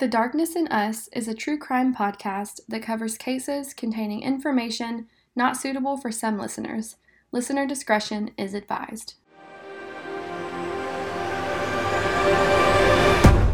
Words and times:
The 0.00 0.08
Darkness 0.08 0.56
in 0.56 0.66
Us 0.68 1.08
is 1.08 1.28
a 1.28 1.34
true 1.34 1.58
crime 1.58 1.94
podcast 1.94 2.60
that 2.68 2.82
covers 2.82 3.18
cases 3.18 3.74
containing 3.74 4.22
information 4.22 5.08
not 5.36 5.58
suitable 5.58 5.98
for 5.98 6.10
some 6.10 6.38
listeners. 6.38 6.96
Listener 7.32 7.66
discretion 7.66 8.30
is 8.38 8.54
advised. 8.54 9.16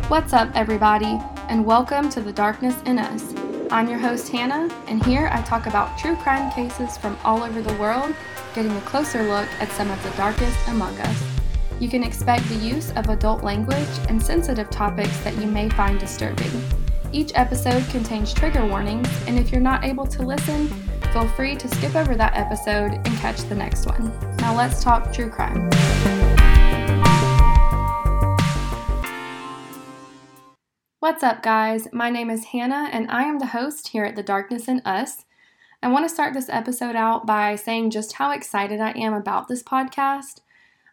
What's 0.07 0.33
up, 0.33 0.53
everybody, 0.55 1.19
and 1.49 1.67
welcome 1.67 2.09
to 2.11 2.21
The 2.21 2.33
Darkness 2.33 2.81
in 2.83 3.01
Us. 3.01 3.35
I'm 3.73 3.89
your 3.89 3.99
host, 3.99 4.29
Hannah, 4.29 4.73
and 4.87 5.05
here 5.05 5.29
I 5.33 5.43
talk 5.43 5.67
about 5.67 5.99
true 5.99 6.15
crime 6.15 6.53
cases 6.53 6.97
from 6.97 7.19
all 7.25 7.43
over 7.43 7.61
the 7.61 7.75
world, 7.75 8.15
getting 8.55 8.71
a 8.71 8.81
closer 8.83 9.25
look 9.25 9.49
at 9.59 9.73
some 9.73 9.91
of 9.91 10.01
the 10.05 10.11
darkest 10.11 10.69
among 10.69 10.97
us. 11.01 11.36
You 11.79 11.91
can 11.91 12.03
expect 12.03 12.49
the 12.49 12.55
use 12.55 12.91
of 12.93 13.11
adult 13.11 13.45
language 13.45 13.87
and 14.09 14.23
sensitive 14.23 14.71
topics 14.71 15.15
that 15.19 15.37
you 15.37 15.47
may 15.47 15.69
find 15.69 16.01
disturbing. 16.01 16.51
Each 17.13 17.33
episode 17.35 17.87
contains 17.91 18.33
trigger 18.33 18.65
warnings, 18.65 19.11
and 19.27 19.39
if 19.39 19.53
you're 19.53 19.61
not 19.61 19.85
able 19.85 20.07
to 20.07 20.23
listen, 20.23 20.69
feel 21.13 21.29
free 21.29 21.55
to 21.55 21.69
skip 21.69 21.95
over 21.95 22.15
that 22.15 22.35
episode 22.35 22.95
and 22.95 23.07
catch 23.19 23.43
the 23.43 23.55
next 23.55 23.85
one. 23.85 24.11
Now 24.39 24.57
let's 24.57 24.83
talk 24.83 25.13
true 25.13 25.29
crime. 25.29 25.69
What's 31.01 31.23
up, 31.23 31.43
guys? 31.43 31.89
My 31.93 32.09
name 32.09 32.31
is 32.31 32.47
Hannah, 32.47 32.89
and 32.91 33.11
I 33.11 33.25
am 33.25 33.39
the 33.39 33.49
host 33.49 33.89
here 33.89 34.07
at 34.07 34.17
The 34.17 34.23
Darkness 34.23 34.67
in 34.67 34.81
Us. 34.87 35.27
I 35.83 35.89
want 35.89 36.07
to 36.07 36.15
start 36.15 36.33
this 36.33 36.49
episode 36.49 36.97
out 36.97 37.27
by 37.27 37.55
saying 37.55 37.91
just 37.91 38.15
how 38.15 38.31
excited 38.31 38.81
I 38.81 38.93
am 38.93 39.13
about 39.13 39.49
this 39.49 39.63
podcast. 39.63 40.41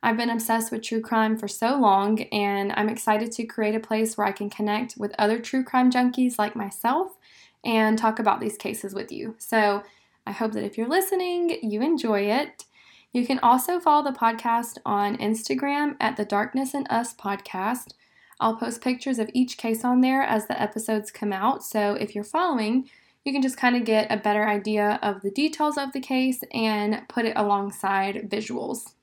I've 0.05 0.17
been 0.17 0.29
obsessed 0.29 0.69
with 0.69 0.81
true 0.81 0.99
crime 0.99 1.37
for 1.37 1.47
so 1.47 1.77
long, 1.77 2.23
and 2.23 2.73
I'm 2.75 2.89
excited 2.89 3.31
to 3.31 3.45
create 3.45 3.73
a 3.73 3.79
place 3.79 4.17
where 4.17 4.27
I 4.27 4.33
can 4.33 4.49
connect 4.49 4.97
with 4.97 5.15
other 5.17 5.39
true 5.39 5.63
crime 5.63 5.89
junkies 5.89 6.37
like 6.37 6.57
myself 6.57 7.17
and 7.63 7.97
talk 7.97 8.19
about 8.19 8.41
these 8.41 8.57
cases 8.57 8.93
with 8.93 9.13
you. 9.13 9.35
So 9.37 9.81
I 10.27 10.33
hope 10.33 10.51
that 10.51 10.65
if 10.65 10.77
you're 10.77 10.89
listening, 10.89 11.57
you 11.63 11.81
enjoy 11.81 12.23
it. 12.23 12.65
You 13.13 13.25
can 13.25 13.39
also 13.39 13.79
follow 13.79 14.03
the 14.03 14.17
podcast 14.17 14.77
on 14.85 15.15
Instagram 15.19 15.95
at 16.01 16.17
the 16.17 16.25
Darkness 16.25 16.73
in 16.73 16.85
Us 16.87 17.13
podcast. 17.13 17.93
I'll 18.41 18.57
post 18.57 18.81
pictures 18.81 19.19
of 19.19 19.29
each 19.33 19.57
case 19.57 19.85
on 19.85 20.01
there 20.01 20.21
as 20.21 20.47
the 20.47 20.61
episodes 20.61 21.11
come 21.11 21.31
out. 21.31 21.63
So 21.63 21.93
if 21.93 22.13
you're 22.13 22.25
following, 22.25 22.89
you 23.23 23.31
can 23.31 23.41
just 23.41 23.55
kind 23.55 23.77
of 23.77 23.85
get 23.85 24.11
a 24.11 24.17
better 24.17 24.45
idea 24.49 24.99
of 25.01 25.21
the 25.21 25.31
details 25.31 25.77
of 25.77 25.93
the 25.93 26.01
case 26.01 26.41
and 26.51 27.07
put 27.07 27.23
it 27.23 27.37
alongside 27.37 28.29
visuals. 28.29 28.95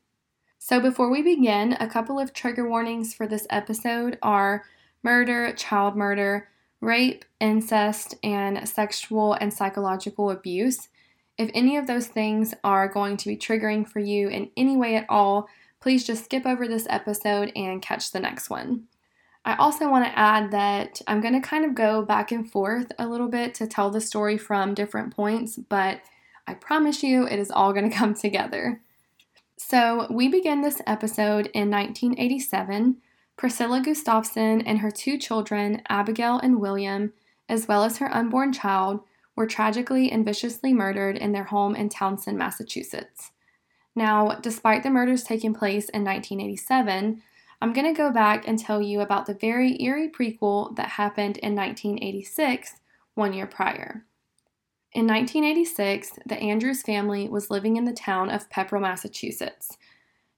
So, 0.63 0.79
before 0.79 1.09
we 1.09 1.23
begin, 1.23 1.73
a 1.81 1.89
couple 1.89 2.21
of 2.21 2.35
trigger 2.35 2.69
warnings 2.69 3.15
for 3.15 3.27
this 3.27 3.47
episode 3.49 4.19
are 4.23 4.63
murder, 5.03 5.55
child 5.55 5.97
murder, 5.97 6.49
rape, 6.83 7.25
incest, 7.41 8.15
and 8.23 8.69
sexual 8.69 9.33
and 9.33 9.55
psychological 9.55 10.31
abuse. 10.31 10.91
If 11.39 11.51
any 11.55 11.79
of 11.79 11.87
those 11.87 12.09
things 12.09 12.53
are 12.63 12.89
going 12.89 13.17
to 13.17 13.29
be 13.29 13.39
triggering 13.39 13.89
for 13.89 14.01
you 14.01 14.29
in 14.29 14.51
any 14.55 14.77
way 14.77 14.97
at 14.97 15.07
all, 15.09 15.49
please 15.81 16.07
just 16.07 16.27
skip 16.27 16.45
over 16.45 16.69
this 16.69 16.87
episode 16.91 17.53
and 17.57 17.81
catch 17.81 18.11
the 18.11 18.21
next 18.21 18.51
one. 18.51 18.85
I 19.47 19.57
also 19.57 19.91
want 19.91 20.05
to 20.05 20.19
add 20.19 20.51
that 20.51 21.01
I'm 21.07 21.23
going 21.23 21.41
to 21.41 21.41
kind 21.41 21.65
of 21.65 21.75
go 21.75 22.05
back 22.05 22.33
and 22.33 22.49
forth 22.49 22.93
a 22.99 23.09
little 23.09 23.29
bit 23.29 23.55
to 23.55 23.67
tell 23.67 23.89
the 23.89 24.03
story 24.03 24.37
from 24.37 24.75
different 24.75 25.17
points, 25.17 25.57
but 25.57 26.03
I 26.47 26.53
promise 26.53 27.03
you 27.03 27.27
it 27.27 27.39
is 27.39 27.51
all 27.51 27.73
going 27.73 27.89
to 27.91 27.97
come 27.97 28.13
together. 28.13 28.83
So, 29.71 30.09
we 30.11 30.27
begin 30.27 30.63
this 30.63 30.83
episode 30.85 31.47
in 31.55 31.71
1987. 31.71 32.97
Priscilla 33.37 33.81
Gustafson 33.81 34.63
and 34.63 34.81
her 34.81 34.91
two 34.91 35.17
children, 35.17 35.83
Abigail 35.89 36.41
and 36.41 36.59
William, 36.59 37.13
as 37.49 37.69
well 37.69 37.85
as 37.85 37.99
her 37.99 38.13
unborn 38.13 38.53
child, 38.53 39.05
were 39.37 39.47
tragically 39.47 40.11
and 40.11 40.25
viciously 40.25 40.73
murdered 40.73 41.17
in 41.17 41.31
their 41.31 41.45
home 41.45 41.77
in 41.77 41.89
Townsend, 41.89 42.37
Massachusetts. 42.37 43.31
Now, 43.95 44.41
despite 44.43 44.83
the 44.83 44.91
murders 44.91 45.23
taking 45.23 45.55
place 45.55 45.89
in 45.91 46.03
1987, 46.03 47.23
I'm 47.63 47.73
going 47.73 47.87
to 47.87 47.97
go 47.97 48.11
back 48.11 48.49
and 48.49 48.59
tell 48.59 48.83
you 48.83 49.01
about 49.01 49.27
the 49.27 49.35
very 49.35 49.81
eerie 49.81 50.11
prequel 50.11 50.75
that 50.75 50.89
happened 50.89 51.37
in 51.37 51.55
1986, 51.55 52.73
one 53.15 53.33
year 53.33 53.47
prior. 53.47 54.05
In 54.93 55.07
1986, 55.07 56.19
the 56.27 56.39
Andrews 56.41 56.83
family 56.83 57.29
was 57.29 57.49
living 57.49 57.77
in 57.77 57.85
the 57.85 57.93
town 57.93 58.29
of 58.29 58.51
Pepperell, 58.51 58.81
Massachusetts. 58.81 59.79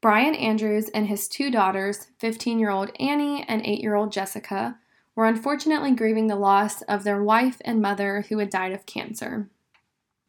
Brian 0.02 0.34
Andrews 0.34 0.90
and 0.90 1.06
his 1.06 1.26
two 1.26 1.50
daughters, 1.50 2.08
15 2.18 2.58
year 2.58 2.68
old 2.68 2.90
Annie 3.00 3.44
and 3.48 3.64
8 3.64 3.80
year 3.80 3.94
old 3.94 4.12
Jessica, 4.12 4.76
were 5.16 5.24
unfortunately 5.24 5.92
grieving 5.92 6.26
the 6.26 6.36
loss 6.36 6.82
of 6.82 7.02
their 7.02 7.22
wife 7.22 7.62
and 7.64 7.80
mother 7.80 8.26
who 8.28 8.38
had 8.38 8.50
died 8.50 8.72
of 8.72 8.84
cancer. 8.84 9.48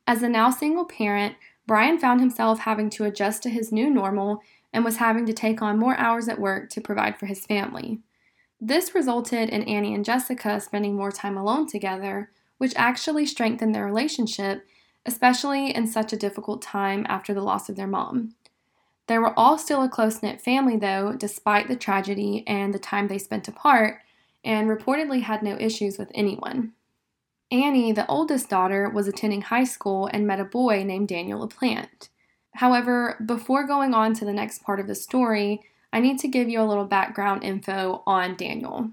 As 0.07 0.23
a 0.23 0.29
now 0.29 0.49
single 0.51 0.85
parent, 0.85 1.35
Brian 1.67 1.97
found 1.97 2.21
himself 2.21 2.59
having 2.59 2.89
to 2.91 3.03
adjust 3.03 3.43
to 3.43 3.49
his 3.49 3.73
new 3.73 3.89
normal 3.89 4.41
and 4.71 4.85
was 4.85 4.97
having 4.97 5.25
to 5.25 5.33
take 5.33 5.61
on 5.61 5.77
more 5.79 5.97
hours 5.97 6.29
at 6.29 6.39
work 6.39 6.69
to 6.69 6.81
provide 6.81 7.19
for 7.19 7.25
his 7.25 7.45
family. 7.45 7.99
This 8.61 8.95
resulted 8.95 9.49
in 9.49 9.63
Annie 9.63 9.93
and 9.93 10.05
Jessica 10.05 10.61
spending 10.61 10.95
more 10.95 11.11
time 11.11 11.35
alone 11.35 11.67
together, 11.67 12.31
which 12.57 12.73
actually 12.75 13.25
strengthened 13.25 13.73
their 13.73 13.85
relationship, 13.85 14.65
especially 15.05 15.75
in 15.75 15.87
such 15.87 16.13
a 16.13 16.17
difficult 16.17 16.61
time 16.61 17.05
after 17.09 17.33
the 17.33 17.41
loss 17.41 17.69
of 17.69 17.75
their 17.75 17.87
mom. 17.87 18.35
They 19.07 19.17
were 19.17 19.37
all 19.37 19.57
still 19.57 19.83
a 19.83 19.89
close 19.89 20.23
knit 20.23 20.41
family, 20.41 20.77
though, 20.77 21.13
despite 21.13 21.67
the 21.67 21.75
tragedy 21.75 22.43
and 22.47 22.73
the 22.73 22.79
time 22.79 23.07
they 23.07 23.17
spent 23.17 23.47
apart, 23.47 23.99
and 24.43 24.69
reportedly 24.69 25.21
had 25.21 25.43
no 25.43 25.57
issues 25.59 25.97
with 25.97 26.11
anyone. 26.13 26.73
Annie, 27.51 27.91
the 27.91 28.07
oldest 28.07 28.49
daughter, 28.49 28.89
was 28.89 29.07
attending 29.07 29.43
high 29.43 29.65
school 29.65 30.09
and 30.11 30.25
met 30.25 30.39
a 30.39 30.45
boy 30.45 30.83
named 30.83 31.09
Daniel 31.09 31.47
LaPlante. 31.47 32.09
However, 32.55 33.21
before 33.25 33.67
going 33.67 33.93
on 33.93 34.13
to 34.15 34.25
the 34.25 34.33
next 34.33 34.63
part 34.63 34.79
of 34.79 34.87
the 34.87 34.95
story, 34.95 35.61
I 35.91 35.99
need 35.99 36.17
to 36.19 36.27
give 36.27 36.49
you 36.49 36.61
a 36.61 36.65
little 36.65 36.85
background 36.85 37.43
info 37.43 38.03
on 38.07 38.35
Daniel. 38.35 38.89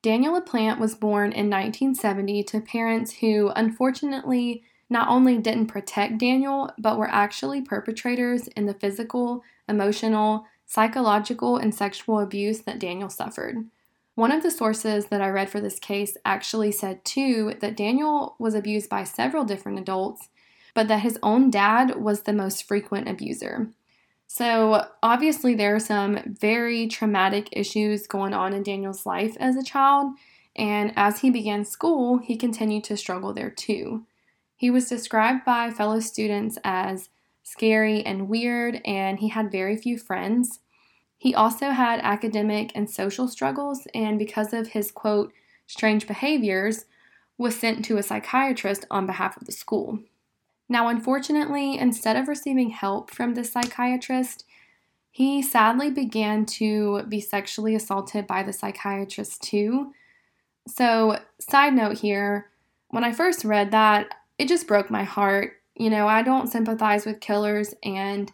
Daniel 0.00 0.40
LaPlante 0.40 0.78
was 0.78 0.94
born 0.94 1.32
in 1.32 1.50
1970 1.50 2.44
to 2.44 2.60
parents 2.60 3.14
who 3.14 3.50
unfortunately 3.56 4.62
not 4.88 5.08
only 5.08 5.36
didn't 5.36 5.66
protect 5.66 6.18
Daniel, 6.18 6.70
but 6.78 6.98
were 6.98 7.10
actually 7.10 7.60
perpetrators 7.60 8.46
in 8.48 8.66
the 8.66 8.74
physical, 8.74 9.42
emotional, 9.68 10.46
psychological, 10.66 11.56
and 11.56 11.74
sexual 11.74 12.20
abuse 12.20 12.60
that 12.60 12.78
Daniel 12.78 13.10
suffered. 13.10 13.66
One 14.14 14.32
of 14.32 14.42
the 14.42 14.50
sources 14.50 15.06
that 15.06 15.20
I 15.20 15.28
read 15.28 15.50
for 15.50 15.60
this 15.60 15.78
case 15.78 16.16
actually 16.24 16.72
said, 16.72 17.04
too, 17.04 17.54
that 17.60 17.76
Daniel 17.76 18.34
was 18.38 18.54
abused 18.54 18.88
by 18.88 19.04
several 19.04 19.44
different 19.44 19.78
adults, 19.78 20.28
but 20.74 20.88
that 20.88 21.00
his 21.00 21.18
own 21.22 21.50
dad 21.50 21.96
was 21.96 22.22
the 22.22 22.32
most 22.32 22.64
frequent 22.64 23.08
abuser. 23.08 23.70
So, 24.30 24.86
obviously, 25.02 25.54
there 25.54 25.74
are 25.74 25.80
some 25.80 26.36
very 26.38 26.86
traumatic 26.86 27.48
issues 27.50 28.06
going 28.06 28.34
on 28.34 28.52
in 28.52 28.62
Daniel's 28.62 29.06
life 29.06 29.34
as 29.40 29.56
a 29.56 29.64
child, 29.64 30.12
and 30.54 30.92
as 30.96 31.20
he 31.20 31.30
began 31.30 31.64
school, 31.64 32.18
he 32.18 32.36
continued 32.36 32.84
to 32.84 32.96
struggle 32.98 33.32
there 33.32 33.50
too. 33.50 34.04
He 34.54 34.70
was 34.70 34.88
described 34.88 35.46
by 35.46 35.70
fellow 35.70 36.00
students 36.00 36.58
as 36.62 37.08
scary 37.42 38.04
and 38.04 38.28
weird, 38.28 38.82
and 38.84 39.18
he 39.18 39.28
had 39.28 39.50
very 39.50 39.78
few 39.78 39.96
friends. 39.96 40.60
He 41.16 41.34
also 41.34 41.70
had 41.70 42.00
academic 42.00 42.70
and 42.74 42.90
social 42.90 43.28
struggles, 43.28 43.88
and 43.94 44.18
because 44.18 44.52
of 44.52 44.68
his 44.68 44.90
quote, 44.90 45.32
strange 45.66 46.06
behaviors, 46.06 46.84
was 47.38 47.56
sent 47.56 47.82
to 47.86 47.96
a 47.96 48.02
psychiatrist 48.02 48.84
on 48.90 49.06
behalf 49.06 49.38
of 49.38 49.46
the 49.46 49.52
school. 49.52 50.00
Now, 50.68 50.88
unfortunately, 50.88 51.78
instead 51.78 52.16
of 52.16 52.28
receiving 52.28 52.70
help 52.70 53.10
from 53.10 53.34
the 53.34 53.44
psychiatrist, 53.44 54.44
he 55.10 55.42
sadly 55.42 55.90
began 55.90 56.44
to 56.46 57.02
be 57.08 57.20
sexually 57.20 57.74
assaulted 57.74 58.26
by 58.26 58.42
the 58.42 58.52
psychiatrist 58.52 59.42
too. 59.42 59.92
So, 60.66 61.18
side 61.40 61.74
note 61.74 61.98
here, 61.98 62.50
when 62.88 63.04
I 63.04 63.12
first 63.12 63.44
read 63.44 63.70
that, 63.70 64.14
it 64.38 64.48
just 64.48 64.68
broke 64.68 64.90
my 64.90 65.04
heart. 65.04 65.54
You 65.74 65.90
know, 65.90 66.06
I 66.06 66.22
don't 66.22 66.50
sympathize 66.50 67.06
with 67.06 67.20
killers, 67.20 67.74
and 67.82 68.30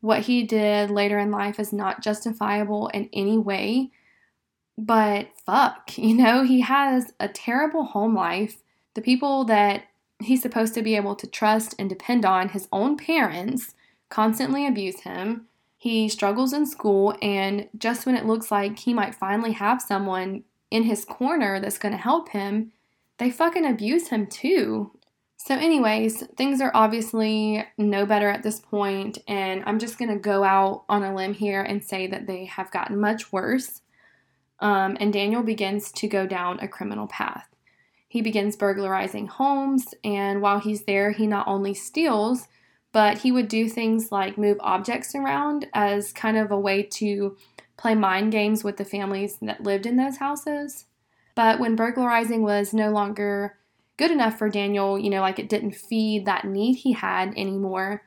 what 0.00 0.20
he 0.20 0.44
did 0.44 0.90
later 0.90 1.18
in 1.18 1.30
life 1.30 1.58
is 1.58 1.72
not 1.72 2.02
justifiable 2.02 2.88
in 2.88 3.08
any 3.12 3.38
way. 3.38 3.90
But 4.76 5.28
fuck, 5.44 5.96
you 5.98 6.14
know, 6.14 6.44
he 6.44 6.60
has 6.60 7.12
a 7.18 7.28
terrible 7.28 7.84
home 7.84 8.14
life. 8.14 8.58
The 8.94 9.00
people 9.00 9.44
that 9.46 9.84
he's 10.20 10.42
supposed 10.42 10.74
to 10.74 10.82
be 10.82 10.96
able 10.96 11.14
to 11.16 11.26
trust 11.26 11.74
and 11.78 11.88
depend 11.88 12.24
on 12.24 12.50
his 12.50 12.68
own 12.72 12.96
parents 12.96 13.74
constantly 14.08 14.66
abuse 14.66 15.00
him. 15.00 15.46
He 15.76 16.08
struggles 16.08 16.52
in 16.52 16.66
school, 16.66 17.14
and 17.22 17.68
just 17.78 18.04
when 18.04 18.16
it 18.16 18.26
looks 18.26 18.50
like 18.50 18.80
he 18.80 18.92
might 18.92 19.14
finally 19.14 19.52
have 19.52 19.80
someone 19.80 20.42
in 20.70 20.82
his 20.82 21.04
corner 21.04 21.60
that's 21.60 21.78
going 21.78 21.92
to 21.92 21.98
help 21.98 22.30
him, 22.30 22.72
they 23.18 23.30
fucking 23.30 23.64
abuse 23.64 24.08
him 24.08 24.26
too. 24.26 24.90
So, 25.36 25.54
anyways, 25.54 26.26
things 26.36 26.60
are 26.60 26.72
obviously 26.74 27.64
no 27.78 28.06
better 28.06 28.28
at 28.28 28.42
this 28.42 28.58
point, 28.58 29.18
and 29.28 29.62
I'm 29.66 29.78
just 29.78 29.98
going 29.98 30.10
to 30.10 30.18
go 30.18 30.42
out 30.42 30.84
on 30.88 31.04
a 31.04 31.14
limb 31.14 31.34
here 31.34 31.62
and 31.62 31.82
say 31.84 32.08
that 32.08 32.26
they 32.26 32.46
have 32.46 32.72
gotten 32.72 33.00
much 33.00 33.32
worse. 33.32 33.82
um, 34.60 34.96
and 35.00 35.12
Daniel 35.12 35.42
begins 35.42 35.92
to 35.92 36.08
go 36.08 36.26
down 36.26 36.58
a 36.60 36.68
criminal 36.68 37.06
path. 37.06 37.47
He 38.08 38.22
begins 38.22 38.56
burglarizing 38.56 39.26
homes, 39.26 39.94
and 40.02 40.40
while 40.40 40.60
he's 40.60 40.84
there, 40.84 41.12
he 41.12 41.26
not 41.26 41.46
only 41.46 41.74
steals, 41.74 42.48
but 42.90 43.18
he 43.18 43.30
would 43.30 43.48
do 43.48 43.68
things 43.68 44.10
like 44.10 44.38
move 44.38 44.56
objects 44.60 45.14
around 45.14 45.68
as 45.74 46.12
kind 46.12 46.38
of 46.38 46.50
a 46.50 46.58
way 46.58 46.82
to 46.82 47.36
play 47.76 47.94
mind 47.94 48.32
games 48.32 48.64
with 48.64 48.78
the 48.78 48.84
families 48.84 49.36
that 49.42 49.62
lived 49.62 49.84
in 49.84 49.96
those 49.96 50.16
houses. 50.16 50.86
But 51.34 51.60
when 51.60 51.76
burglarizing 51.76 52.42
was 52.42 52.72
no 52.72 52.90
longer 52.90 53.56
good 53.98 54.10
enough 54.10 54.38
for 54.38 54.48
Daniel, 54.48 54.98
you 54.98 55.10
know, 55.10 55.20
like 55.20 55.38
it 55.38 55.48
didn't 55.48 55.76
feed 55.76 56.24
that 56.24 56.44
need 56.44 56.76
he 56.76 56.92
had 56.92 57.34
anymore, 57.36 58.02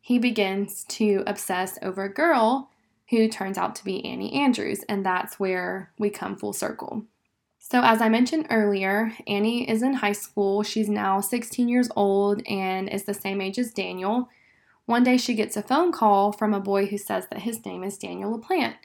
he 0.00 0.18
begins 0.18 0.84
to 0.84 1.24
obsess 1.26 1.78
over 1.82 2.04
a 2.04 2.12
girl 2.12 2.70
who 3.10 3.28
turns 3.28 3.56
out 3.56 3.74
to 3.76 3.84
be 3.84 4.04
Annie 4.04 4.34
Andrews, 4.34 4.84
and 4.88 5.04
that's 5.04 5.40
where 5.40 5.92
we 5.98 6.10
come 6.10 6.36
full 6.36 6.52
circle. 6.52 7.04
So, 7.68 7.80
as 7.82 8.00
I 8.00 8.08
mentioned 8.08 8.46
earlier, 8.48 9.12
Annie 9.26 9.68
is 9.68 9.82
in 9.82 9.94
high 9.94 10.12
school. 10.12 10.62
She's 10.62 10.88
now 10.88 11.20
16 11.20 11.68
years 11.68 11.88
old 11.96 12.46
and 12.46 12.88
is 12.88 13.02
the 13.02 13.12
same 13.12 13.40
age 13.40 13.58
as 13.58 13.72
Daniel. 13.72 14.28
One 14.84 15.02
day 15.02 15.16
she 15.16 15.34
gets 15.34 15.56
a 15.56 15.62
phone 15.62 15.90
call 15.90 16.30
from 16.30 16.54
a 16.54 16.60
boy 16.60 16.86
who 16.86 16.96
says 16.96 17.26
that 17.28 17.40
his 17.40 17.66
name 17.66 17.82
is 17.82 17.98
Daniel 17.98 18.38
LaPlante. 18.38 18.76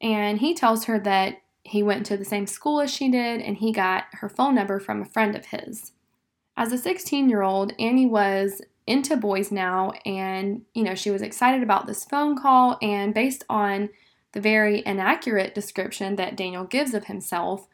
And 0.00 0.38
he 0.38 0.54
tells 0.54 0.84
her 0.84 0.96
that 1.00 1.42
he 1.64 1.82
went 1.82 2.06
to 2.06 2.16
the 2.16 2.24
same 2.24 2.46
school 2.46 2.80
as 2.80 2.94
she 2.94 3.10
did 3.10 3.40
and 3.40 3.56
he 3.56 3.72
got 3.72 4.04
her 4.12 4.28
phone 4.28 4.54
number 4.54 4.78
from 4.78 5.02
a 5.02 5.06
friend 5.06 5.34
of 5.34 5.46
his. 5.46 5.90
As 6.56 6.72
a 6.72 6.78
16 6.78 7.28
year 7.28 7.42
old, 7.42 7.72
Annie 7.80 8.06
was 8.06 8.62
into 8.86 9.16
boys 9.16 9.50
now 9.50 9.90
and, 10.06 10.62
you 10.72 10.84
know, 10.84 10.94
she 10.94 11.10
was 11.10 11.20
excited 11.20 11.64
about 11.64 11.88
this 11.88 12.04
phone 12.04 12.38
call. 12.38 12.78
And 12.80 13.12
based 13.12 13.42
on 13.50 13.88
the 14.34 14.40
very 14.40 14.84
inaccurate 14.86 15.52
description 15.52 16.14
that 16.14 16.36
Daniel 16.36 16.62
gives 16.62 16.94
of 16.94 17.06
himself, 17.06 17.66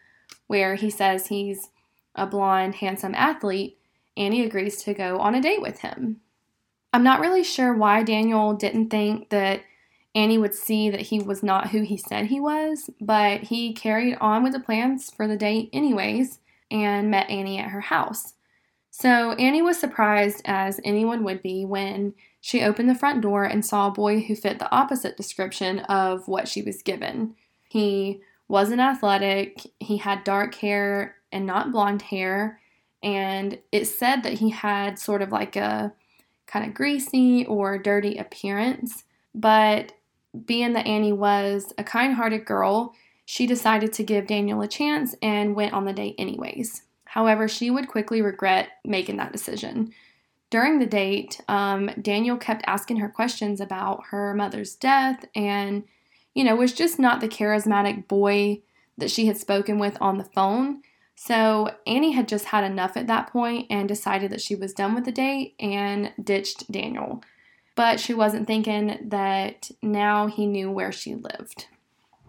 where 0.46 0.74
he 0.74 0.90
says 0.90 1.26
he's 1.26 1.70
a 2.14 2.26
blonde, 2.26 2.76
handsome 2.76 3.14
athlete, 3.14 3.78
Annie 4.16 4.44
agrees 4.44 4.82
to 4.84 4.94
go 4.94 5.18
on 5.18 5.34
a 5.34 5.42
date 5.42 5.60
with 5.60 5.80
him. 5.80 6.20
I'm 6.92 7.04
not 7.04 7.20
really 7.20 7.44
sure 7.44 7.74
why 7.74 8.02
Daniel 8.02 8.54
didn't 8.54 8.88
think 8.88 9.28
that 9.28 9.62
Annie 10.14 10.38
would 10.38 10.54
see 10.54 10.88
that 10.88 11.02
he 11.02 11.20
was 11.20 11.42
not 11.42 11.68
who 11.70 11.82
he 11.82 11.98
said 11.98 12.26
he 12.26 12.40
was, 12.40 12.88
but 13.00 13.42
he 13.42 13.74
carried 13.74 14.16
on 14.18 14.42
with 14.42 14.54
the 14.54 14.60
plans 14.60 15.10
for 15.10 15.28
the 15.28 15.36
date 15.36 15.68
anyways 15.74 16.38
and 16.70 17.10
met 17.10 17.28
Annie 17.28 17.58
at 17.58 17.70
her 17.70 17.82
house. 17.82 18.32
So 18.90 19.32
Annie 19.32 19.60
was 19.60 19.78
surprised, 19.78 20.40
as 20.46 20.80
anyone 20.82 21.22
would 21.24 21.42
be, 21.42 21.66
when 21.66 22.14
she 22.40 22.62
opened 22.62 22.88
the 22.88 22.94
front 22.94 23.20
door 23.20 23.44
and 23.44 23.62
saw 23.62 23.88
a 23.88 23.92
boy 23.92 24.20
who 24.20 24.34
fit 24.34 24.58
the 24.58 24.74
opposite 24.74 25.18
description 25.18 25.80
of 25.80 26.26
what 26.28 26.48
she 26.48 26.62
was 26.62 26.80
given. 26.80 27.34
He 27.68 28.22
wasn't 28.48 28.80
athletic, 28.80 29.60
he 29.80 29.96
had 29.98 30.24
dark 30.24 30.54
hair 30.56 31.16
and 31.32 31.46
not 31.46 31.72
blonde 31.72 32.02
hair, 32.02 32.60
and 33.02 33.58
it 33.72 33.86
said 33.86 34.22
that 34.22 34.34
he 34.34 34.50
had 34.50 34.98
sort 34.98 35.22
of 35.22 35.32
like 35.32 35.56
a 35.56 35.92
kind 36.46 36.66
of 36.66 36.74
greasy 36.74 37.44
or 37.46 37.78
dirty 37.78 38.16
appearance. 38.16 39.04
But 39.34 39.92
being 40.44 40.72
that 40.74 40.86
Annie 40.86 41.12
was 41.12 41.72
a 41.78 41.84
kind 41.84 42.14
hearted 42.14 42.44
girl, 42.44 42.94
she 43.24 43.46
decided 43.46 43.92
to 43.94 44.04
give 44.04 44.28
Daniel 44.28 44.60
a 44.62 44.68
chance 44.68 45.14
and 45.20 45.56
went 45.56 45.72
on 45.72 45.84
the 45.84 45.92
date 45.92 46.14
anyways. 46.18 46.82
However, 47.04 47.48
she 47.48 47.70
would 47.70 47.88
quickly 47.88 48.22
regret 48.22 48.68
making 48.84 49.16
that 49.16 49.32
decision. 49.32 49.92
During 50.50 50.78
the 50.78 50.86
date, 50.86 51.40
um, 51.48 51.90
Daniel 52.00 52.36
kept 52.36 52.62
asking 52.66 52.98
her 52.98 53.08
questions 53.08 53.60
about 53.60 54.04
her 54.10 54.32
mother's 54.34 54.76
death 54.76 55.24
and, 55.34 55.84
you 56.36 56.44
know, 56.44 56.54
was 56.54 56.74
just 56.74 56.98
not 56.98 57.20
the 57.22 57.28
charismatic 57.28 58.06
boy 58.06 58.60
that 58.98 59.10
she 59.10 59.24
had 59.24 59.38
spoken 59.38 59.78
with 59.78 59.96
on 60.02 60.18
the 60.18 60.24
phone. 60.24 60.82
So 61.14 61.70
Annie 61.86 62.12
had 62.12 62.28
just 62.28 62.44
had 62.46 62.62
enough 62.62 62.94
at 62.94 63.06
that 63.06 63.32
point 63.32 63.68
and 63.70 63.88
decided 63.88 64.30
that 64.30 64.42
she 64.42 64.54
was 64.54 64.74
done 64.74 64.94
with 64.94 65.06
the 65.06 65.12
date 65.12 65.54
and 65.58 66.12
ditched 66.22 66.70
Daniel. 66.70 67.22
But 67.74 68.00
she 68.00 68.12
wasn't 68.12 68.46
thinking 68.46 69.08
that 69.08 69.70
now 69.80 70.26
he 70.26 70.46
knew 70.46 70.70
where 70.70 70.92
she 70.92 71.14
lived. 71.14 71.68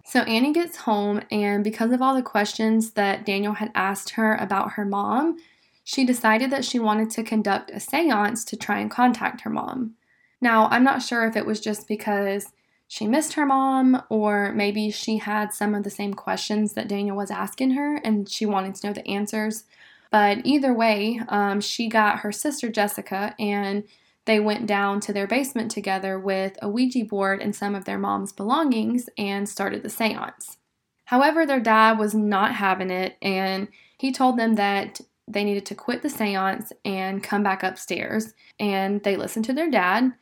So 0.05 0.21
Annie 0.21 0.53
gets 0.53 0.77
home, 0.77 1.21
and 1.29 1.61
because 1.61 1.91
of 1.91 2.01
all 2.01 2.15
the 2.15 2.21
questions 2.21 2.91
that 2.91 3.25
Daniel 3.25 3.55
had 3.55 3.71
asked 3.75 4.11
her 4.11 4.35
about 4.35 4.71
her 4.73 4.85
mom, 4.85 5.37
she 5.83 6.05
decided 6.05 6.49
that 6.51 6.63
she 6.63 6.79
wanted 6.79 7.09
to 7.09 7.23
conduct 7.23 7.71
a 7.71 7.81
seance 7.81 8.45
to 8.45 8.55
try 8.55 8.79
and 8.79 8.89
contact 8.89 9.41
her 9.41 9.49
mom. 9.49 9.95
Now, 10.39 10.67
I'm 10.67 10.85
not 10.85 11.01
sure 11.01 11.25
if 11.25 11.35
it 11.35 11.45
was 11.45 11.59
just 11.59 11.89
because 11.89 12.53
she 12.87 13.05
missed 13.05 13.33
her 13.33 13.45
mom, 13.45 14.01
or 14.09 14.53
maybe 14.53 14.89
she 14.91 15.17
had 15.17 15.53
some 15.53 15.75
of 15.75 15.83
the 15.83 15.89
same 15.89 16.13
questions 16.13 16.73
that 16.73 16.87
Daniel 16.87 17.17
was 17.17 17.29
asking 17.29 17.71
her 17.71 17.97
and 17.97 18.29
she 18.29 18.45
wanted 18.45 18.75
to 18.75 18.87
know 18.87 18.93
the 18.93 19.07
answers. 19.07 19.65
But 20.09 20.45
either 20.45 20.73
way, 20.73 21.19
um, 21.27 21.59
she 21.59 21.89
got 21.89 22.19
her 22.19 22.31
sister 22.31 22.69
Jessica 22.69 23.35
and 23.37 23.83
they 24.23 24.39
went 24.39 24.67
down 24.67 25.01
to 25.01 25.13
their 25.13 25.27
basement 25.27 25.69
together 25.69 26.17
with 26.17 26.57
a 26.61 26.69
Ouija 26.69 27.03
board 27.03 27.41
and 27.41 27.55
some 27.55 27.75
of 27.75 27.85
their 27.85 27.97
mom's 27.97 28.31
belongings 28.31 29.09
and 29.17 29.49
started 29.49 29.83
the 29.83 29.89
seance. 29.89 30.57
However, 31.05 31.45
their 31.45 31.59
dad 31.59 31.97
was 31.97 32.13
not 32.13 32.55
having 32.55 32.89
it 32.89 33.17
and 33.21 33.67
he 33.97 34.11
told 34.13 34.37
them 34.37 34.55
that 34.55 35.01
they 35.27 35.43
needed 35.43 35.65
to 35.65 35.75
quit 35.75 36.03
the 36.03 36.09
seance 36.09 36.71
and 36.85 37.23
come 37.23 37.43
back 37.43 37.63
upstairs. 37.63 38.33
And 38.59 39.03
they 39.03 39.17
listened 39.17 39.45
to 39.45 39.53
their 39.53 39.69
dad, 39.69 40.13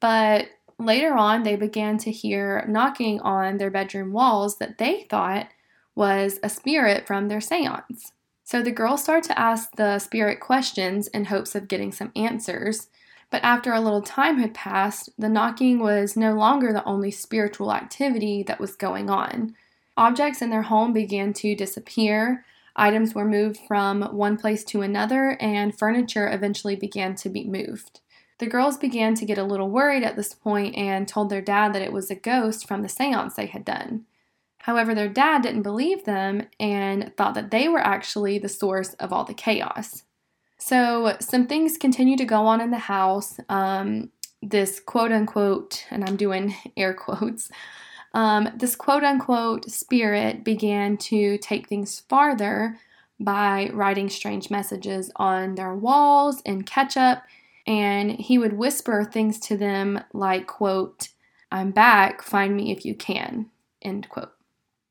but 0.00 0.48
later 0.78 1.14
on 1.14 1.42
they 1.42 1.56
began 1.56 1.98
to 1.98 2.10
hear 2.10 2.64
knocking 2.68 3.20
on 3.20 3.58
their 3.58 3.70
bedroom 3.70 4.12
walls 4.12 4.58
that 4.58 4.78
they 4.78 5.06
thought 5.10 5.48
was 5.94 6.38
a 6.42 6.48
spirit 6.48 7.06
from 7.06 7.28
their 7.28 7.40
seance. 7.40 8.12
So 8.44 8.62
the 8.62 8.70
girls 8.70 9.02
start 9.02 9.24
to 9.24 9.38
ask 9.38 9.76
the 9.76 9.98
spirit 9.98 10.40
questions 10.40 11.08
in 11.08 11.26
hopes 11.26 11.54
of 11.54 11.68
getting 11.68 11.92
some 11.92 12.12
answers. 12.16 12.88
But 13.30 13.44
after 13.44 13.74
a 13.74 13.80
little 13.80 14.00
time 14.00 14.38
had 14.38 14.54
passed, 14.54 15.10
the 15.18 15.28
knocking 15.28 15.80
was 15.80 16.16
no 16.16 16.32
longer 16.32 16.72
the 16.72 16.84
only 16.84 17.10
spiritual 17.10 17.72
activity 17.72 18.42
that 18.44 18.60
was 18.60 18.74
going 18.74 19.10
on. 19.10 19.54
Objects 19.98 20.40
in 20.40 20.48
their 20.48 20.62
home 20.62 20.92
began 20.92 21.32
to 21.34 21.54
disappear, 21.54 22.44
items 22.74 23.14
were 23.14 23.24
moved 23.24 23.58
from 23.66 24.02
one 24.02 24.38
place 24.38 24.64
to 24.64 24.80
another, 24.80 25.36
and 25.40 25.76
furniture 25.76 26.30
eventually 26.32 26.76
began 26.76 27.16
to 27.16 27.28
be 27.28 27.44
moved. 27.44 28.00
The 28.38 28.46
girls 28.46 28.76
began 28.76 29.14
to 29.16 29.24
get 29.24 29.38
a 29.38 29.44
little 29.44 29.68
worried 29.68 30.04
at 30.04 30.16
this 30.16 30.32
point 30.32 30.76
and 30.76 31.08
told 31.08 31.28
their 31.28 31.42
dad 31.42 31.72
that 31.72 31.82
it 31.82 31.92
was 31.92 32.10
a 32.10 32.14
ghost 32.14 32.66
from 32.66 32.82
the 32.82 32.88
seance 32.88 33.34
they 33.34 33.46
had 33.46 33.64
done. 33.64 34.04
However, 34.58 34.94
their 34.94 35.08
dad 35.08 35.42
didn't 35.42 35.62
believe 35.62 36.04
them 36.04 36.42
and 36.60 37.12
thought 37.16 37.34
that 37.34 37.50
they 37.50 37.68
were 37.68 37.80
actually 37.80 38.38
the 38.38 38.48
source 38.48 38.94
of 38.94 39.12
all 39.12 39.24
the 39.24 39.34
chaos. 39.34 40.04
So, 40.58 41.16
some 41.20 41.46
things 41.46 41.78
continue 41.78 42.16
to 42.16 42.24
go 42.24 42.46
on 42.46 42.60
in 42.60 42.70
the 42.70 42.78
house. 42.78 43.38
Um, 43.48 44.10
this 44.42 44.80
quote 44.80 45.12
unquote, 45.12 45.84
and 45.90 46.04
I'm 46.04 46.16
doing 46.16 46.54
air 46.76 46.94
quotes, 46.94 47.50
um, 48.14 48.50
this 48.56 48.76
quote 48.76 49.04
unquote 49.04 49.70
spirit 49.70 50.44
began 50.44 50.96
to 50.98 51.38
take 51.38 51.68
things 51.68 52.00
farther 52.08 52.78
by 53.20 53.70
writing 53.72 54.08
strange 54.08 54.50
messages 54.50 55.10
on 55.16 55.54
their 55.54 55.74
walls 55.74 56.40
in 56.42 56.62
ketchup, 56.62 57.22
and 57.68 58.12
he 58.12 58.38
would 58.38 58.54
whisper 58.54 59.04
things 59.04 59.38
to 59.38 59.56
them 59.56 60.02
like, 60.14 60.46
quote, 60.46 61.10
I'm 61.52 61.70
back, 61.70 62.22
find 62.22 62.56
me 62.56 62.72
if 62.72 62.86
you 62.86 62.94
can, 62.94 63.50
end 63.82 64.08
quote. 64.08 64.32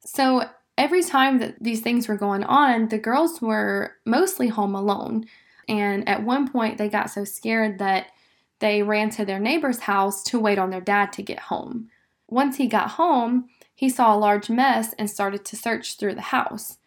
So 0.06 0.44
every 0.78 1.02
time 1.04 1.40
that 1.40 1.56
these 1.60 1.82
things 1.82 2.08
were 2.08 2.18
going 2.18 2.44
on, 2.44 2.90
the 2.90 3.00
girls 3.00 3.42
were 3.42 3.96
mostly 4.06 4.48
home 4.48 4.76
alone. 4.76 5.26
And 5.68 6.08
at 6.08 6.24
one 6.24 6.48
point, 6.48 6.78
they 6.78 6.88
got 6.88 7.10
so 7.10 7.24
scared 7.24 7.80
that 7.80 8.12
they 8.60 8.84
ran 8.84 9.10
to 9.12 9.26
their 9.26 9.40
neighbor's 9.40 9.80
house 9.80 10.24
to 10.26 10.40
wait 10.40 10.60
on 10.60 10.70
their 10.70 10.80
dad 10.80 11.12
to 11.14 11.24
get 11.24 11.40
home. 11.40 11.90
Once 12.28 12.58
he 12.58 12.68
got 12.68 12.92
home, 12.92 13.50
he 13.74 13.90
saw 13.90 14.16
a 14.16 14.20
large 14.20 14.52
mess 14.52 14.94
and 15.00 15.10
started 15.10 15.44
to 15.46 15.56
search 15.56 15.98
through 15.98 16.14
the 16.14 16.22
house. 16.22 16.78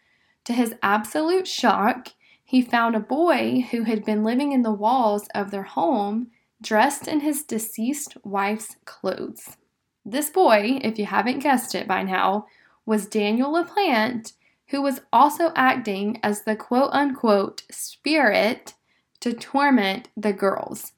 To 0.44 0.52
his 0.52 0.72
absolute 0.84 1.48
shock, 1.48 2.10
he 2.50 2.60
found 2.60 2.96
a 2.96 3.00
boy 3.00 3.64
who 3.70 3.84
had 3.84 4.04
been 4.04 4.24
living 4.24 4.50
in 4.50 4.62
the 4.62 4.72
walls 4.72 5.28
of 5.36 5.52
their 5.52 5.62
home 5.62 6.26
dressed 6.60 7.06
in 7.06 7.20
his 7.20 7.44
deceased 7.44 8.16
wife's 8.24 8.74
clothes. 8.84 9.56
This 10.04 10.30
boy, 10.30 10.80
if 10.82 10.98
you 10.98 11.06
haven't 11.06 11.44
guessed 11.44 11.76
it 11.76 11.86
by 11.86 12.02
now, 12.02 12.46
was 12.84 13.06
Daniel 13.06 13.52
LaPlante, 13.52 14.32
who 14.70 14.82
was 14.82 15.00
also 15.12 15.52
acting 15.54 16.18
as 16.24 16.42
the 16.42 16.56
quote 16.56 16.90
unquote 16.92 17.62
spirit 17.70 18.74
to 19.20 19.32
torment 19.32 20.08
the 20.16 20.32
girls. 20.32 20.90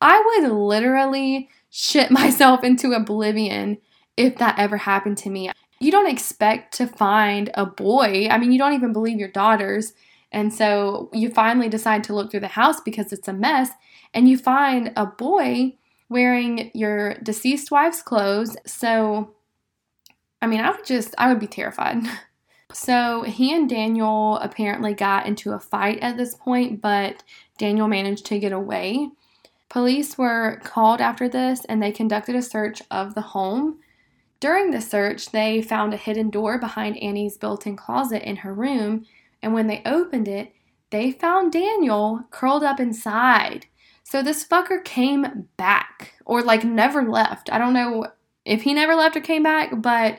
I 0.00 0.22
would 0.24 0.50
literally 0.50 1.50
shit 1.68 2.10
myself 2.10 2.64
into 2.64 2.94
oblivion 2.94 3.76
if 4.16 4.38
that 4.38 4.58
ever 4.58 4.78
happened 4.78 5.18
to 5.18 5.28
me. 5.28 5.50
You 5.78 5.90
don't 5.90 6.10
expect 6.10 6.72
to 6.78 6.86
find 6.86 7.50
a 7.52 7.66
boy. 7.66 8.28
I 8.30 8.38
mean, 8.38 8.50
you 8.50 8.58
don't 8.58 8.72
even 8.72 8.94
believe 8.94 9.18
your 9.18 9.28
daughters. 9.28 9.92
And 10.32 10.52
so 10.52 11.10
you 11.12 11.30
finally 11.30 11.68
decide 11.68 12.04
to 12.04 12.14
look 12.14 12.30
through 12.30 12.40
the 12.40 12.48
house 12.48 12.80
because 12.80 13.12
it's 13.12 13.28
a 13.28 13.32
mess, 13.32 13.70
and 14.14 14.28
you 14.28 14.38
find 14.38 14.92
a 14.96 15.06
boy 15.06 15.76
wearing 16.08 16.70
your 16.74 17.14
deceased 17.14 17.70
wife's 17.70 18.02
clothes. 18.02 18.56
So, 18.66 19.34
I 20.42 20.46
mean, 20.46 20.60
I 20.60 20.70
would 20.70 20.84
just, 20.84 21.14
I 21.18 21.28
would 21.28 21.40
be 21.40 21.46
terrified. 21.46 22.04
So 22.72 23.22
he 23.22 23.54
and 23.54 23.68
Daniel 23.68 24.36
apparently 24.36 24.94
got 24.94 25.26
into 25.26 25.52
a 25.52 25.58
fight 25.58 25.98
at 26.00 26.16
this 26.16 26.34
point, 26.34 26.80
but 26.80 27.22
Daniel 27.58 27.88
managed 27.88 28.26
to 28.26 28.38
get 28.38 28.52
away. 28.52 29.10
Police 29.68 30.16
were 30.16 30.60
called 30.64 31.00
after 31.00 31.28
this 31.28 31.64
and 31.64 31.82
they 31.82 31.92
conducted 31.92 32.36
a 32.36 32.42
search 32.42 32.82
of 32.90 33.14
the 33.14 33.20
home. 33.20 33.80
During 34.40 34.70
the 34.70 34.80
search, 34.80 35.30
they 35.30 35.60
found 35.62 35.92
a 35.92 35.98
hidden 35.98 36.30
door 36.30 36.58
behind 36.58 36.96
Annie's 36.98 37.36
built 37.36 37.66
in 37.66 37.76
closet 37.76 38.26
in 38.26 38.36
her 38.36 38.54
room, 38.54 39.04
and 39.42 39.54
when 39.54 39.66
they 39.66 39.82
opened 39.84 40.28
it, 40.28 40.52
they 40.90 41.12
found 41.12 41.52
Daniel 41.52 42.24
curled 42.30 42.64
up 42.64 42.80
inside. 42.80 43.66
So 44.02 44.22
this 44.22 44.44
fucker 44.44 44.84
came 44.84 45.48
back, 45.56 46.14
or 46.24 46.42
like 46.42 46.64
never 46.64 47.08
left. 47.08 47.50
I 47.52 47.58
don't 47.58 47.74
know 47.74 48.08
if 48.44 48.62
he 48.62 48.74
never 48.74 48.94
left 48.94 49.16
or 49.16 49.20
came 49.20 49.42
back, 49.42 49.80
but 49.80 50.18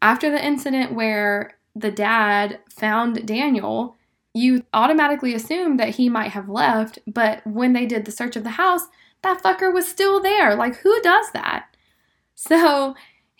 after 0.00 0.30
the 0.30 0.44
incident 0.44 0.94
where 0.94 1.58
the 1.74 1.90
dad 1.90 2.60
found 2.70 3.26
Daniel, 3.26 3.96
you 4.32 4.64
automatically 4.72 5.34
assume 5.34 5.76
that 5.76 5.96
he 5.96 6.08
might 6.08 6.32
have 6.32 6.48
left, 6.48 6.98
but 7.06 7.46
when 7.46 7.72
they 7.72 7.86
did 7.86 8.04
the 8.04 8.10
search 8.12 8.36
of 8.36 8.44
the 8.44 8.50
house, 8.50 8.82
that 9.22 9.42
fucker 9.42 9.72
was 9.72 9.88
still 9.88 10.20
there. 10.20 10.54
Like, 10.54 10.76
who 10.76 11.00
does 11.02 11.30
that? 11.32 11.66
So, 12.34 12.94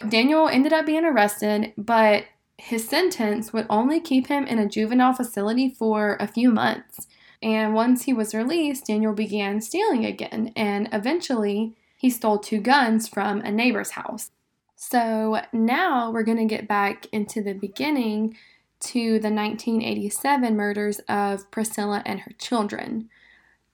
Daniel 0.09 0.49
ended 0.49 0.73
up 0.73 0.87
being 0.87 1.04
arrested, 1.04 1.73
but 1.76 2.25
his 2.59 2.89
sentence 2.89 3.53
would 3.53 3.67
only 3.69 4.01
keep 4.01 4.29
him 4.29 4.47
in 4.47 4.59
a 4.59 4.69
juvenile 4.69 5.13
facility 5.13 5.69
for 5.69 6.17
a 6.19 6.27
few 6.27 6.51
months. 6.51 7.07
And 7.43 7.75
once 7.75 8.05
he 8.05 8.13
was 8.13 8.35
released, 8.35 8.87
Daniel 8.87 9.13
began 9.13 9.61
stealing 9.61 10.05
again, 10.05 10.53
and 10.57 10.89
eventually 10.93 11.77
he 11.99 12.11
stole 12.11 12.39
two 12.39 12.61
guns 12.61 13.09
from 13.09 13.41
a 13.41 13.51
neighbor's 13.51 13.91
house. 13.91 14.31
So 14.75 15.41
now 15.53 16.11
we're 16.11 16.23
going 16.23 16.39
to 16.39 16.45
get 16.45 16.69
back 16.69 17.07
into 17.13 17.43
the 17.43 17.55
beginning 17.55 18.37
to 18.79 19.19
the 19.19 19.31
1987 19.31 20.57
murders 20.57 21.01
of 21.09 21.51
Priscilla 21.51 22.03
and 22.05 22.21
her 22.21 22.33
children. 22.39 23.09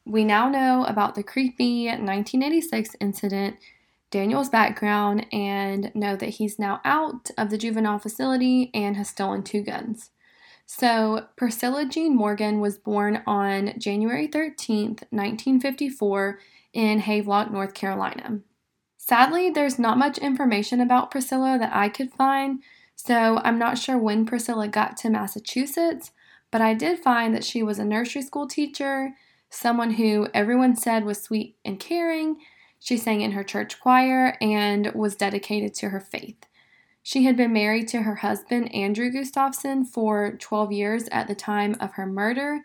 We 0.05 0.25
now 0.25 0.49
know 0.49 0.85
about 0.85 1.15
the 1.15 1.23
creepy 1.23 1.87
1986 1.87 2.97
incident, 3.01 3.57
Daniel's 4.13 4.51
background, 4.51 5.27
and 5.33 5.91
know 5.95 6.15
that 6.15 6.29
he's 6.29 6.59
now 6.59 6.81
out 6.85 7.31
of 7.37 7.51
the 7.51 7.59
juvenile 7.59 7.99
facility 7.99 8.71
and 8.73 8.97
has 8.97 9.09
stolen 9.09 9.43
two 9.43 9.63
guns. 9.63 10.11
So, 10.67 11.27
Priscilla 11.37 11.87
Jean 11.87 12.15
Morgan 12.15 12.61
was 12.61 12.79
born 12.79 13.23
on 13.27 13.75
January 13.79 14.29
13th, 14.29 15.03
1954, 15.11 16.39
in 16.73 17.01
Havelock, 17.01 17.51
North 17.51 17.75
Carolina. 17.75 18.41
Sadly, 18.97 19.51
there's 19.51 19.79
not 19.79 19.99
much 19.99 20.19
information 20.19 20.81
about 20.81 21.11
Priscilla 21.11 21.59
that 21.59 21.75
I 21.75 21.89
could 21.89 22.13
find, 22.13 22.63
so 22.95 23.41
I'm 23.43 23.59
not 23.59 23.79
sure 23.79 23.99
when 23.99 24.25
Priscilla 24.27 24.69
got 24.69 24.97
to 24.99 25.11
Massachusetts, 25.11 26.13
but 26.51 26.61
I 26.61 26.75
did 26.75 27.01
find 27.01 27.35
that 27.35 27.45
she 27.45 27.63
was 27.63 27.79
a 27.79 27.85
nursery 27.85 28.23
school 28.23 28.47
teacher, 28.47 29.15
someone 29.51 29.93
who 29.93 30.29
everyone 30.33 30.77
said 30.77 31.05
was 31.05 31.21
sweet 31.21 31.57
and 31.65 31.81
caring. 31.81 32.37
She 32.83 32.97
sang 32.97 33.21
in 33.21 33.31
her 33.31 33.45
church 33.45 33.79
choir 33.79 34.37
and 34.41 34.91
was 34.93 35.15
dedicated 35.15 35.73
to 35.75 35.91
her 35.91 36.01
faith. 36.01 36.47
She 37.01 37.23
had 37.23 37.37
been 37.37 37.53
married 37.53 37.87
to 37.89 38.03
her 38.03 38.17
husband, 38.17 38.75
Andrew 38.75 39.09
Gustafson, 39.09 39.85
for 39.85 40.33
12 40.33 40.73
years 40.73 41.09
at 41.13 41.29
the 41.29 41.37
time 41.37 41.77
of 41.79 41.93
her 41.93 42.07
murder, 42.07 42.63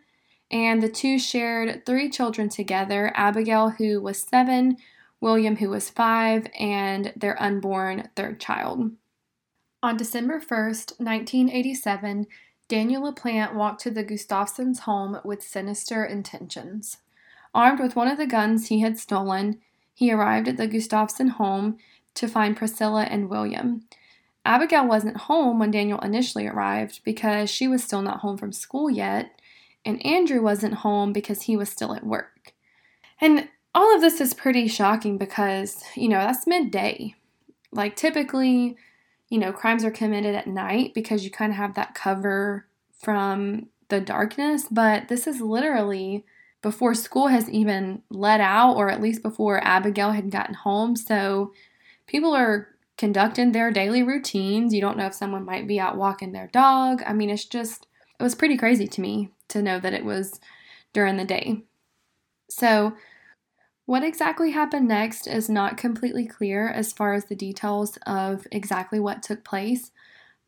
and 0.50 0.82
the 0.82 0.90
two 0.90 1.20
shared 1.20 1.86
three 1.86 2.10
children 2.10 2.50
together 2.50 3.12
Abigail, 3.14 3.70
who 3.70 4.02
was 4.02 4.20
seven, 4.20 4.78
William, 5.22 5.58
who 5.58 5.70
was 5.70 5.92
five, 5.92 6.48
and 6.60 7.14
their 7.16 7.40
unborn 7.40 8.10
third 8.16 8.40
child. 8.40 8.90
On 9.84 9.98
December 9.98 10.40
1st, 10.40 11.00
1987, 11.00 12.26
Daniel 12.68 13.04
LaPlante 13.04 13.54
walked 13.54 13.82
to 13.82 13.92
the 13.92 14.04
Gustafsons' 14.04 14.80
home 14.80 15.20
with 15.24 15.44
sinister 15.44 16.04
intentions. 16.04 16.98
Armed 17.54 17.80
with 17.80 17.96
one 17.96 18.08
of 18.08 18.18
the 18.18 18.26
guns 18.26 18.68
he 18.68 18.82
had 18.82 18.98
stolen, 18.98 19.62
he 19.98 20.12
arrived 20.12 20.48
at 20.48 20.58
the 20.58 20.68
Gustafson 20.68 21.27
home 21.27 21.80
to 22.13 22.27
find 22.27 22.56
Priscilla 22.56 23.08
and 23.10 23.32
William. 23.32 23.82
Abigail 24.46 24.88
wasn't 24.88 25.18
home 25.18 25.58
when 25.58 25.72
Daniel 25.72 25.98
initially 26.01 26.46
arrived 26.46 27.00
because 27.04 27.50
she 27.50 27.68
was 27.68 27.84
still 27.84 28.04
not 28.04 28.20
home 28.20 28.38
from 28.38 28.51
school 28.51 28.92
yet, 28.92 29.42
and 29.84 30.06
Andrew 30.06 30.39
wasn't 30.39 30.75
home 30.75 31.13
because 31.13 31.42
he 31.42 31.58
was 31.58 31.70
still 31.70 31.96
at 31.96 32.06
work. 32.06 32.54
And 33.20 33.50
all 33.74 33.96
of 33.96 34.01
this 34.01 34.22
is 34.22 34.36
pretty 34.36 34.68
shocking 34.68 35.18
because, 35.18 35.84
you 35.96 36.08
know, 36.10 36.20
that's 36.20 36.46
midday. 36.46 37.16
Like, 37.72 37.96
typically, 37.96 38.77
you 39.30 39.39
know, 39.39 39.51
crimes 39.51 39.84
are 39.84 39.89
committed 39.89 40.36
at 40.36 40.46
night 40.46 40.94
because 40.94 41.24
you 41.24 41.32
kind 41.32 41.51
of 41.51 41.58
have 41.58 41.74
that 41.74 41.96
cover 41.96 42.68
from 42.94 43.70
the 43.89 44.00
darkness, 44.00 44.68
but 44.70 45.08
this 45.08 45.25
is 45.25 45.42
literally 45.42 46.24
before 46.62 46.94
school 46.94 47.28
has 47.28 47.50
even 47.50 48.02
let 48.10 48.42
out, 48.42 48.76
or 48.76 48.90
at 48.90 49.02
least 49.02 49.22
before 49.22 49.64
Abigail 49.64 50.12
had 50.12 50.32
gotten 50.32 50.56
home. 50.56 50.96
So 50.96 51.54
people 52.08 52.36
are 52.36 52.70
conducting 52.98 53.52
their 53.52 53.72
daily 53.72 54.02
routines. 54.02 54.74
You 54.74 54.82
don't 54.82 54.98
know 54.98 55.06
if 55.06 55.14
someone 55.14 55.46
might 55.46 55.68
be 55.68 55.80
out 55.80 55.98
walking 55.98 56.32
their 56.32 56.48
dog. 56.48 57.04
I 57.06 57.14
mean, 57.14 57.30
it's 57.30 57.46
just, 57.46 57.88
it 58.20 58.24
was 58.24 58.36
pretty 58.36 58.58
crazy 58.58 58.88
to 58.88 59.02
me 59.02 59.30
to 59.50 59.62
know 59.62 59.80
that 59.80 59.94
it 59.94 60.04
was 60.04 60.40
during 60.94 61.18
the 61.18 61.26
day. 61.26 61.64
So 62.50 62.94
what 63.86 64.04
exactly 64.04 64.52
happened 64.52 64.88
next 64.88 65.28
is 65.28 65.50
not 65.50 65.78
completely 65.78 66.26
clear 66.26 66.68
as 66.68 66.92
far 66.92 67.14
as 67.14 67.26
the 67.26 67.36
details 67.36 67.98
of 68.06 68.48
exactly 68.52 69.00
what 69.00 69.24
took 69.24 69.46
place, 69.46 69.92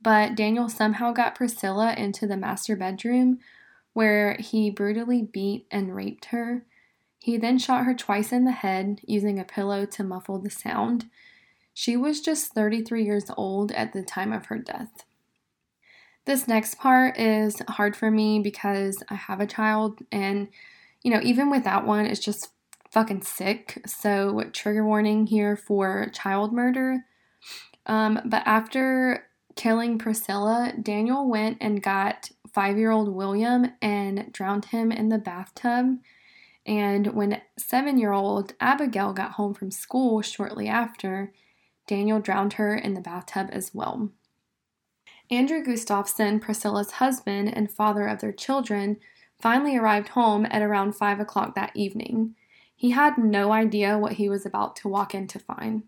but 0.01 0.35
Daniel 0.35 0.69
somehow 0.69 1.11
got 1.11 1.35
Priscilla 1.35 1.93
into 1.93 2.25
the 2.25 2.35
master 2.35 2.75
bedroom 2.75 3.39
where 3.93 4.37
he 4.39 4.69
brutally 4.69 5.21
beat 5.21 5.67
and 5.71 5.95
raped 5.95 6.25
her. 6.25 6.65
He 7.19 7.37
then 7.37 7.57
shot 7.57 7.85
her 7.85 7.93
twice 7.93 8.31
in 8.31 8.45
the 8.45 8.51
head 8.51 9.01
using 9.05 9.39
a 9.39 9.43
pillow 9.43 9.85
to 9.85 10.03
muffle 10.03 10.39
the 10.39 10.49
sound. 10.49 11.09
She 11.73 11.97
was 11.97 12.21
just 12.21 12.53
33 12.53 13.03
years 13.03 13.25
old 13.37 13.71
at 13.71 13.93
the 13.93 14.03
time 14.03 14.33
of 14.33 14.47
her 14.47 14.57
death. 14.57 15.03
This 16.25 16.47
next 16.47 16.75
part 16.75 17.17
is 17.17 17.61
hard 17.67 17.95
for 17.95 18.11
me 18.11 18.39
because 18.39 19.01
I 19.09 19.15
have 19.15 19.41
a 19.41 19.47
child, 19.47 19.99
and 20.11 20.49
you 21.01 21.11
know, 21.11 21.21
even 21.23 21.49
without 21.49 21.85
one, 21.85 22.05
it's 22.05 22.19
just 22.19 22.49
fucking 22.91 23.23
sick. 23.23 23.81
So, 23.85 24.43
trigger 24.53 24.85
warning 24.85 25.27
here 25.27 25.55
for 25.55 26.09
child 26.13 26.53
murder. 26.53 27.05
Um, 27.85 28.19
but 28.25 28.43
after 28.45 29.27
killing 29.55 29.97
Priscilla, 29.97 30.73
Daniel 30.79 31.27
went 31.27 31.57
and 31.61 31.81
got 31.81 32.29
five 32.53 32.77
year 32.77 32.91
old 32.91 33.09
William 33.09 33.71
and 33.81 34.31
drowned 34.31 34.65
him 34.65 34.91
in 34.91 35.09
the 35.09 35.17
bathtub. 35.17 35.97
And 36.65 37.07
when 37.07 37.41
seven 37.57 37.97
year 37.97 38.11
old 38.11 38.53
Abigail 38.59 39.13
got 39.13 39.31
home 39.31 39.53
from 39.53 39.71
school 39.71 40.21
shortly 40.21 40.67
after, 40.67 41.33
Daniel 41.87 42.19
drowned 42.19 42.53
her 42.53 42.75
in 42.75 42.93
the 42.93 43.01
bathtub 43.01 43.49
as 43.51 43.73
well. 43.73 44.11
Andrew 45.31 45.63
Gustafson, 45.63 46.39
Priscilla's 46.39 46.91
husband 46.93 47.55
and 47.55 47.71
father 47.71 48.07
of 48.07 48.19
their 48.19 48.31
children, 48.31 48.97
finally 49.39 49.77
arrived 49.77 50.09
home 50.09 50.45
at 50.49 50.61
around 50.61 50.93
5 50.93 51.19
o'clock 51.19 51.55
that 51.55 51.71
evening. 51.75 52.35
He 52.75 52.91
had 52.91 53.17
no 53.17 53.51
idea 53.51 53.97
what 53.97 54.13
he 54.13 54.29
was 54.29 54.45
about 54.45 54.75
to 54.77 54.87
walk 54.87 55.13
in 55.13 55.27
to 55.27 55.39
find. 55.39 55.83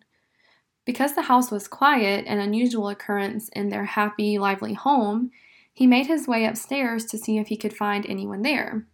Because 0.85 1.13
the 1.13 1.23
house 1.23 1.51
was 1.51 1.67
quiet, 1.67 2.25
an 2.27 2.39
unusual 2.39 2.89
occurrence 2.89 3.49
in 3.49 3.69
their 3.69 3.85
happy, 3.85 4.37
lively 4.37 4.73
home, 4.73 5.31
he 5.73 5.87
made 5.87 6.07
his 6.07 6.27
way 6.27 6.45
upstairs 6.45 7.05
to 7.05 7.17
see 7.17 7.37
if 7.37 7.47
he 7.47 7.57
could 7.57 7.75
find 7.75 8.05
anyone 8.05 8.41
there. 8.41 8.87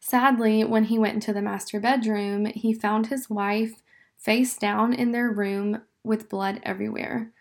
Sadly, 0.00 0.64
when 0.64 0.84
he 0.84 0.98
went 0.98 1.14
into 1.14 1.32
the 1.32 1.42
master 1.42 1.80
bedroom, 1.80 2.46
he 2.46 2.74
found 2.74 3.06
his 3.06 3.30
wife 3.30 3.82
face 4.18 4.56
down 4.56 4.92
in 4.92 5.12
their 5.12 5.30
room 5.30 5.82
with 6.02 6.28
blood 6.28 6.60
everywhere. 6.62 7.32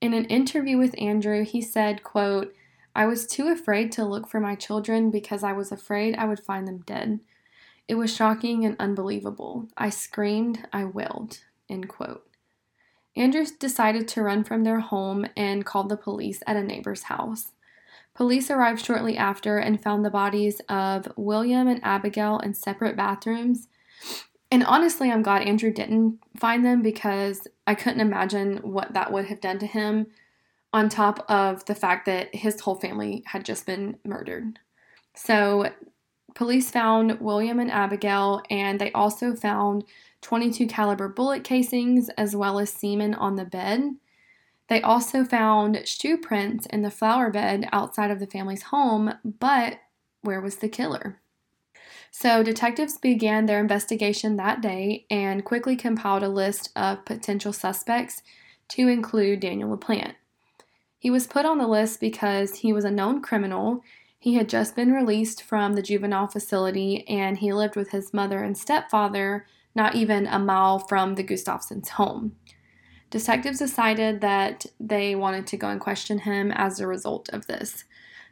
In 0.00 0.14
an 0.14 0.26
interview 0.26 0.78
with 0.78 1.00
Andrew, 1.00 1.44
he 1.44 1.60
said, 1.60 2.04
quote, 2.04 2.54
I 2.94 3.06
was 3.06 3.26
too 3.26 3.48
afraid 3.48 3.90
to 3.92 4.04
look 4.04 4.28
for 4.28 4.38
my 4.38 4.54
children 4.54 5.10
because 5.10 5.42
I 5.42 5.52
was 5.52 5.72
afraid 5.72 6.16
I 6.16 6.26
would 6.26 6.40
find 6.40 6.66
them 6.66 6.82
dead. 6.86 7.20
It 7.88 7.96
was 7.96 8.14
shocking 8.14 8.64
and 8.64 8.76
unbelievable. 8.78 9.68
I 9.76 9.90
screamed, 9.90 10.66
I 10.72 10.84
wailed. 10.84 11.40
End 11.68 11.88
quote. 11.88 12.27
Andrews 13.18 13.50
decided 13.50 14.06
to 14.08 14.22
run 14.22 14.44
from 14.44 14.64
their 14.64 14.80
home 14.80 15.26
and 15.36 15.66
called 15.66 15.88
the 15.88 15.96
police 15.96 16.42
at 16.46 16.56
a 16.56 16.62
neighbor's 16.62 17.04
house. 17.04 17.52
Police 18.14 18.50
arrived 18.50 18.84
shortly 18.84 19.16
after 19.16 19.58
and 19.58 19.82
found 19.82 20.04
the 20.04 20.10
bodies 20.10 20.60
of 20.68 21.12
William 21.16 21.68
and 21.68 21.80
Abigail 21.84 22.38
in 22.38 22.54
separate 22.54 22.96
bathrooms. 22.96 23.68
And 24.50 24.64
honestly, 24.64 25.10
I'm 25.10 25.22
glad 25.22 25.42
Andrew 25.42 25.72
didn't 25.72 26.18
find 26.36 26.64
them 26.64 26.80
because 26.80 27.46
I 27.66 27.74
couldn't 27.74 28.00
imagine 28.00 28.58
what 28.58 28.94
that 28.94 29.12
would 29.12 29.26
have 29.26 29.40
done 29.40 29.58
to 29.58 29.66
him, 29.66 30.06
on 30.72 30.88
top 30.88 31.24
of 31.28 31.64
the 31.64 31.74
fact 31.74 32.06
that 32.06 32.34
his 32.34 32.60
whole 32.60 32.76
family 32.76 33.22
had 33.26 33.44
just 33.44 33.66
been 33.66 33.98
murdered. 34.04 34.58
So 35.14 35.72
Police 36.34 36.70
found 36.70 37.20
William 37.20 37.58
and 37.58 37.70
Abigail, 37.70 38.42
and 38.48 38.80
they 38.80 38.92
also 38.92 39.34
found 39.34 39.84
22 40.22 40.66
caliber 40.66 41.08
bullet 41.08 41.44
casings 41.44 42.08
as 42.10 42.34
well 42.34 42.58
as 42.58 42.72
semen 42.72 43.14
on 43.14 43.36
the 43.36 43.44
bed. 43.44 43.96
They 44.68 44.82
also 44.82 45.24
found 45.24 45.86
shoe 45.86 46.18
prints 46.18 46.66
in 46.66 46.82
the 46.82 46.90
flower 46.90 47.30
bed 47.30 47.68
outside 47.72 48.10
of 48.10 48.20
the 48.20 48.26
family's 48.26 48.64
home, 48.64 49.14
but 49.24 49.78
where 50.22 50.40
was 50.40 50.56
the 50.56 50.68
killer? 50.68 51.20
So, 52.10 52.42
detectives 52.42 52.98
began 52.98 53.46
their 53.46 53.60
investigation 53.60 54.36
that 54.36 54.60
day 54.60 55.06
and 55.10 55.44
quickly 55.44 55.76
compiled 55.76 56.22
a 56.22 56.28
list 56.28 56.70
of 56.74 57.04
potential 57.04 57.52
suspects 57.52 58.22
to 58.68 58.88
include 58.88 59.40
Daniel 59.40 59.76
LaPlante. 59.76 60.14
He 60.98 61.10
was 61.10 61.26
put 61.26 61.46
on 61.46 61.58
the 61.58 61.66
list 61.66 62.00
because 62.00 62.56
he 62.56 62.72
was 62.72 62.84
a 62.84 62.90
known 62.90 63.22
criminal. 63.22 63.82
He 64.18 64.34
had 64.34 64.48
just 64.48 64.74
been 64.74 64.92
released 64.92 65.42
from 65.42 65.74
the 65.74 65.82
juvenile 65.82 66.26
facility 66.26 67.06
and 67.08 67.38
he 67.38 67.52
lived 67.52 67.76
with 67.76 67.90
his 67.90 68.12
mother 68.12 68.42
and 68.42 68.58
stepfather 68.58 69.46
not 69.78 69.94
even 69.94 70.26
a 70.26 70.40
mile 70.40 70.80
from 70.80 71.14
the 71.14 71.22
Gustafsons' 71.22 71.90
home. 71.90 72.36
Detectives 73.10 73.60
decided 73.60 74.20
that 74.20 74.66
they 74.78 75.14
wanted 75.14 75.46
to 75.46 75.56
go 75.56 75.68
and 75.68 75.80
question 75.80 76.18
him 76.18 76.50
as 76.50 76.78
a 76.78 76.86
result 76.86 77.30
of 77.30 77.46
this. 77.46 77.84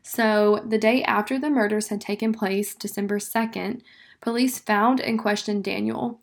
So, 0.02 0.62
the 0.66 0.76
day 0.76 1.02
after 1.04 1.38
the 1.38 1.48
murders 1.48 1.88
had 1.88 2.00
taken 2.00 2.32
place, 2.32 2.74
December 2.74 3.18
2nd, 3.18 3.80
police 4.20 4.58
found 4.58 5.00
and 5.00 5.18
questioned 5.18 5.64
Daniel. 5.64 6.20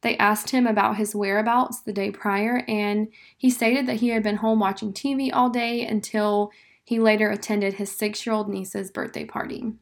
They 0.00 0.16
asked 0.16 0.50
him 0.50 0.66
about 0.66 0.96
his 0.96 1.14
whereabouts 1.14 1.80
the 1.80 1.92
day 1.92 2.10
prior, 2.10 2.64
and 2.66 3.08
he 3.36 3.50
stated 3.50 3.86
that 3.86 4.00
he 4.00 4.08
had 4.08 4.22
been 4.22 4.36
home 4.36 4.58
watching 4.58 4.92
TV 4.92 5.30
all 5.32 5.50
day 5.50 5.86
until 5.86 6.50
he 6.82 6.98
later 6.98 7.30
attended 7.30 7.74
his 7.74 7.92
six 7.92 8.26
year 8.26 8.34
old 8.34 8.48
niece's 8.48 8.90
birthday 8.90 9.24
party. 9.24 9.72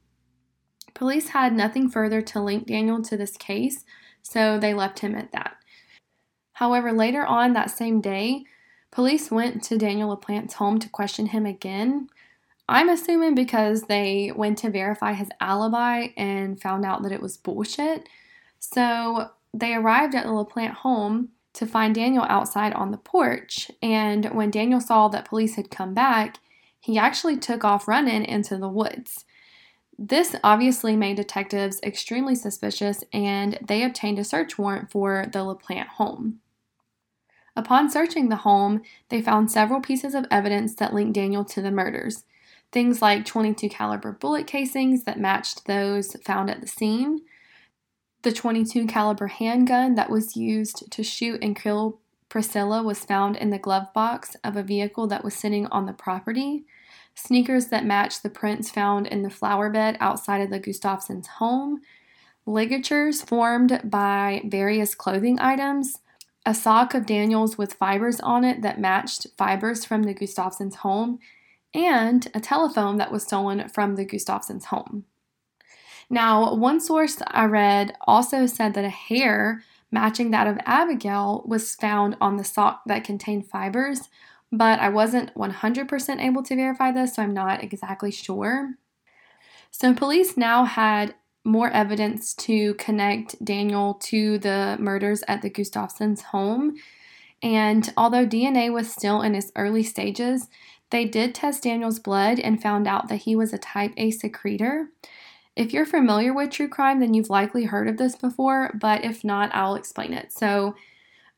Police 0.94 1.28
had 1.28 1.52
nothing 1.54 1.88
further 1.88 2.20
to 2.23 2.42
link 2.42 2.66
Daniel 2.66 3.00
to 3.02 3.16
this 3.16 3.37
case, 3.37 3.85
so 4.22 4.58
they 4.58 4.74
left 4.74 5.00
him 5.00 5.14
at 5.14 5.32
that. 5.32 5.56
However, 6.52 6.92
later 6.92 7.24
on 7.24 7.52
that 7.54 7.70
same 7.70 8.00
day, 8.00 8.44
police 8.90 9.30
went 9.30 9.62
to 9.64 9.78
Daniel 9.78 10.14
LaPlante's 10.14 10.54
home 10.54 10.78
to 10.78 10.88
question 10.88 11.26
him 11.26 11.46
again. 11.46 12.08
I'm 12.68 12.88
assuming 12.88 13.34
because 13.34 13.82
they 13.82 14.32
went 14.34 14.58
to 14.58 14.70
verify 14.70 15.14
his 15.14 15.28
alibi 15.40 16.08
and 16.16 16.60
found 16.60 16.84
out 16.84 17.02
that 17.02 17.12
it 17.12 17.22
was 17.22 17.36
bullshit. 17.36 18.08
So 18.58 19.30
they 19.52 19.74
arrived 19.74 20.14
at 20.14 20.24
the 20.24 20.30
LaPlante 20.30 20.74
home 20.74 21.30
to 21.54 21.66
find 21.66 21.94
Daniel 21.94 22.24
outside 22.28 22.72
on 22.74 22.90
the 22.90 22.96
porch. 22.96 23.70
And 23.82 24.26
when 24.26 24.50
Daniel 24.50 24.80
saw 24.80 25.08
that 25.08 25.24
police 25.24 25.56
had 25.56 25.70
come 25.70 25.94
back, 25.94 26.38
he 26.78 26.96
actually 26.96 27.38
took 27.38 27.64
off 27.64 27.88
running 27.88 28.24
into 28.24 28.56
the 28.56 28.68
woods. 28.68 29.24
This 30.02 30.35
obviously 30.42 30.97
made 30.97 31.19
detectives 31.19 31.78
extremely 31.83 32.35
suspicious, 32.35 33.04
and 33.12 33.59
they 33.61 33.85
obtained 33.85 34.19
a 34.19 34.25
search 34.25 34.57
warrant 34.57 34.90
for 34.90 35.26
the 35.30 35.40
LaPlante 35.40 35.88
home. 35.88 36.40
Upon 37.54 37.90
searching 37.90 38.30
the 38.30 38.37
home, 38.37 38.80
they 39.11 39.21
found 39.21 39.50
several 39.50 39.83
pieces 39.83 40.14
of 40.14 40.25
evidence 40.30 40.75
that 40.76 40.95
linked 40.95 41.12
Daniel 41.12 41.45
to 41.45 41.61
the 41.61 41.71
murders. 41.71 42.25
Things 42.73 43.02
like 43.02 43.26
22 43.26 43.69
caliber 43.69 44.12
bullet 44.12 44.47
casings 44.47 45.04
that 45.04 45.21
matched 45.21 45.66
those 45.66 46.14
found 46.25 46.49
at 46.49 46.62
the 46.62 46.66
scene, 46.66 47.21
the 48.23 48.33
22 48.33 48.87
caliber 48.87 49.26
handgun 49.26 49.97
that 49.97 50.09
was 50.09 50.35
used 50.35 50.90
to 50.92 51.02
shoot 51.02 51.42
and 51.42 51.54
kill 51.54 52.00
Priscilla 52.30 52.83
was 52.83 53.04
found 53.04 53.37
in 53.37 53.50
the 53.50 53.59
glove 53.59 53.92
box 53.92 54.35
of 54.45 54.57
a 54.57 54.62
vehicle 54.62 55.07
that 55.09 55.25
was 55.25 55.35
sitting 55.35 55.66
on 55.66 55.85
the 55.85 55.92
property. 55.92 56.64
Sneakers 57.14 57.66
that 57.66 57.84
matched 57.84 58.22
the 58.22 58.30
prints 58.30 58.70
found 58.70 59.06
in 59.06 59.22
the 59.22 59.30
flower 59.30 59.70
bed 59.70 59.96
outside 60.00 60.40
of 60.40 60.50
the 60.50 60.60
Gustafsons' 60.60 61.26
home. 61.26 61.80
Ligatures 62.46 63.22
formed 63.22 63.80
by 63.84 64.42
various 64.44 64.94
clothing 64.94 65.38
items 65.40 65.98
a 66.46 66.54
sock 66.54 66.94
of 66.94 67.06
Daniel's 67.06 67.58
with 67.58 67.74
fibers 67.74 68.18
on 68.20 68.44
it 68.44 68.62
that 68.62 68.80
matched 68.80 69.26
fibers 69.36 69.84
from 69.84 70.04
the 70.04 70.14
Gustafsons' 70.14 70.76
home, 70.76 71.18
and 71.74 72.28
a 72.34 72.40
telephone 72.40 72.96
that 72.96 73.12
was 73.12 73.24
stolen 73.24 73.68
from 73.68 73.96
the 73.96 74.06
Gustafsons' 74.06 74.66
home. 74.66 75.04
Now, 76.08 76.54
one 76.54 76.80
source 76.80 77.22
I 77.28 77.44
read 77.44 77.94
also 78.06 78.46
said 78.46 78.74
that 78.74 78.84
a 78.84 78.90
hair 78.90 79.62
matching 79.92 80.30
that 80.30 80.46
of 80.46 80.58
Abigail 80.64 81.44
was 81.46 81.75
found 81.75 82.16
on 82.20 82.36
the 82.36 82.44
sock 82.44 82.82
that 82.86 83.04
contained 83.04 83.49
fibers, 83.49 84.08
but 84.52 84.80
I 84.80 84.89
wasn't 84.89 85.34
100% 85.34 86.21
able 86.21 86.43
to 86.43 86.56
verify 86.56 86.91
this, 86.93 87.15
so 87.15 87.23
I'm 87.23 87.34
not 87.34 87.63
exactly 87.63 88.10
sure. 88.10 88.75
So, 89.71 89.95
police 89.95 90.36
now 90.36 90.65
had 90.65 91.15
more 91.45 91.71
evidence 91.71 92.34
to 92.34 92.75
connect 92.75 93.43
Daniel 93.45 93.95
to 93.95 94.39
the 94.39 94.76
murders 94.78 95.23
at 95.28 95.43
the 95.43 95.50
Gustafsons' 95.50 96.23
home. 96.23 96.75
And 97.43 97.93
although 97.97 98.26
DNA 98.26 98.73
was 98.73 98.93
still 98.93 99.23
in 99.23 99.34
its 99.34 99.50
early 99.56 99.82
stages, 99.82 100.49
they 100.91 101.04
did 101.04 101.34
test 101.34 101.63
Daniel's 101.63 101.99
blood 101.99 102.39
and 102.39 102.60
found 102.60 102.86
out 102.86 103.08
that 103.08 103.23
he 103.23 103.36
was 103.36 103.52
a 103.52 103.58
type 103.58 103.93
A 103.97 104.10
secretor. 104.10 104.89
If 105.56 105.73
you're 105.73 105.86
familiar 105.86 106.34
with 106.34 106.50
true 106.50 106.69
crime, 106.69 107.00
then 107.00 107.15
you've 107.15 107.30
likely 107.30 107.65
heard 107.65 107.89
of 107.89 107.97
this 107.97 108.17
before, 108.17 108.73
but 108.78 109.04
if 109.04 109.25
not, 109.25 109.54
I'll 109.54 109.75
explain 109.76 110.13
it. 110.13 110.32
So, 110.32 110.75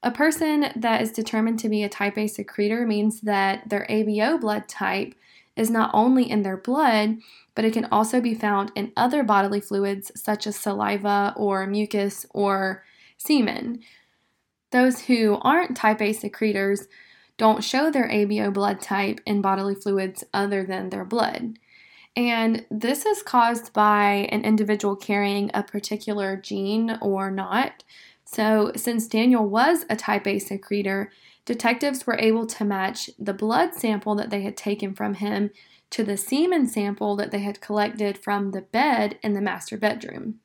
a 0.02 0.10
person 0.10 0.66
that 0.74 1.00
is 1.00 1.12
determined 1.12 1.58
to 1.60 1.68
be 1.68 1.82
a 1.82 1.88
type 1.88 2.18
A 2.18 2.26
secretor 2.26 2.86
means 2.86 3.20
that 3.20 3.68
their 3.68 3.86
ABO 3.88 4.40
blood 4.40 4.68
type 4.68 5.14
is 5.54 5.70
not 5.70 5.90
only 5.92 6.28
in 6.28 6.42
their 6.42 6.56
blood, 6.56 7.18
but 7.54 7.64
it 7.64 7.72
can 7.72 7.86
also 7.86 8.20
be 8.20 8.34
found 8.34 8.72
in 8.74 8.92
other 8.96 9.22
bodily 9.22 9.60
fluids 9.60 10.10
such 10.16 10.46
as 10.46 10.56
saliva 10.56 11.34
or 11.36 11.66
mucus 11.66 12.26
or 12.30 12.84
semen. 13.18 13.80
Those 14.70 15.02
who 15.02 15.38
aren't 15.42 15.76
type 15.76 16.00
A 16.00 16.12
secretors 16.12 16.88
don't 17.36 17.62
show 17.62 17.90
their 17.90 18.08
ABO 18.08 18.52
blood 18.52 18.80
type 18.80 19.20
in 19.26 19.42
bodily 19.42 19.74
fluids 19.74 20.24
other 20.32 20.64
than 20.64 20.90
their 20.90 21.04
blood. 21.04 21.58
And 22.16 22.66
this 22.70 23.06
is 23.06 23.22
caused 23.22 23.72
by 23.72 24.28
an 24.30 24.44
individual 24.44 24.96
carrying 24.96 25.50
a 25.54 25.62
particular 25.62 26.36
gene 26.36 26.98
or 27.00 27.30
not. 27.30 27.84
So, 28.32 28.72
since 28.76 29.08
Daniel 29.08 29.46
was 29.46 29.84
a 29.90 29.96
type 29.96 30.26
A 30.26 30.38
secretor, 30.38 31.12
detectives 31.44 32.06
were 32.06 32.18
able 32.18 32.46
to 32.46 32.64
match 32.64 33.10
the 33.18 33.34
blood 33.34 33.74
sample 33.74 34.14
that 34.14 34.30
they 34.30 34.40
had 34.40 34.56
taken 34.56 34.94
from 34.94 35.14
him 35.14 35.50
to 35.90 36.02
the 36.02 36.16
semen 36.16 36.66
sample 36.66 37.14
that 37.16 37.30
they 37.30 37.40
had 37.40 37.60
collected 37.60 38.16
from 38.16 38.52
the 38.52 38.62
bed 38.62 39.18
in 39.22 39.34
the 39.34 39.42
master 39.42 39.76
bedroom. 39.76 40.40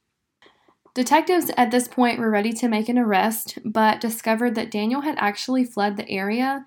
Detectives 0.94 1.50
at 1.56 1.72
this 1.72 1.88
point 1.88 2.20
were 2.20 2.30
ready 2.30 2.52
to 2.52 2.68
make 2.68 2.90
an 2.90 2.98
arrest, 2.98 3.60
but 3.64 4.02
discovered 4.02 4.56
that 4.56 4.72
Daniel 4.72 5.02
had 5.02 5.16
actually 5.18 5.64
fled 5.64 5.96
the 5.96 6.10
area, 6.10 6.66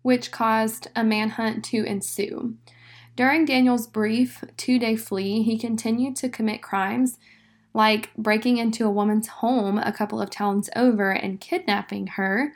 which 0.00 0.30
caused 0.30 0.88
a 0.96 1.04
manhunt 1.04 1.62
to 1.66 1.84
ensue. 1.84 2.54
During 3.16 3.44
Daniel's 3.44 3.86
brief 3.86 4.42
two 4.56 4.78
day 4.78 4.96
flee, 4.96 5.42
he 5.42 5.58
continued 5.58 6.16
to 6.16 6.30
commit 6.30 6.62
crimes 6.62 7.18
like 7.74 8.14
breaking 8.16 8.56
into 8.56 8.86
a 8.86 8.90
woman's 8.90 9.26
home 9.28 9.78
a 9.78 9.92
couple 9.92 10.20
of 10.20 10.30
towns 10.30 10.70
over 10.74 11.10
and 11.10 11.40
kidnapping 11.40 12.06
her, 12.08 12.54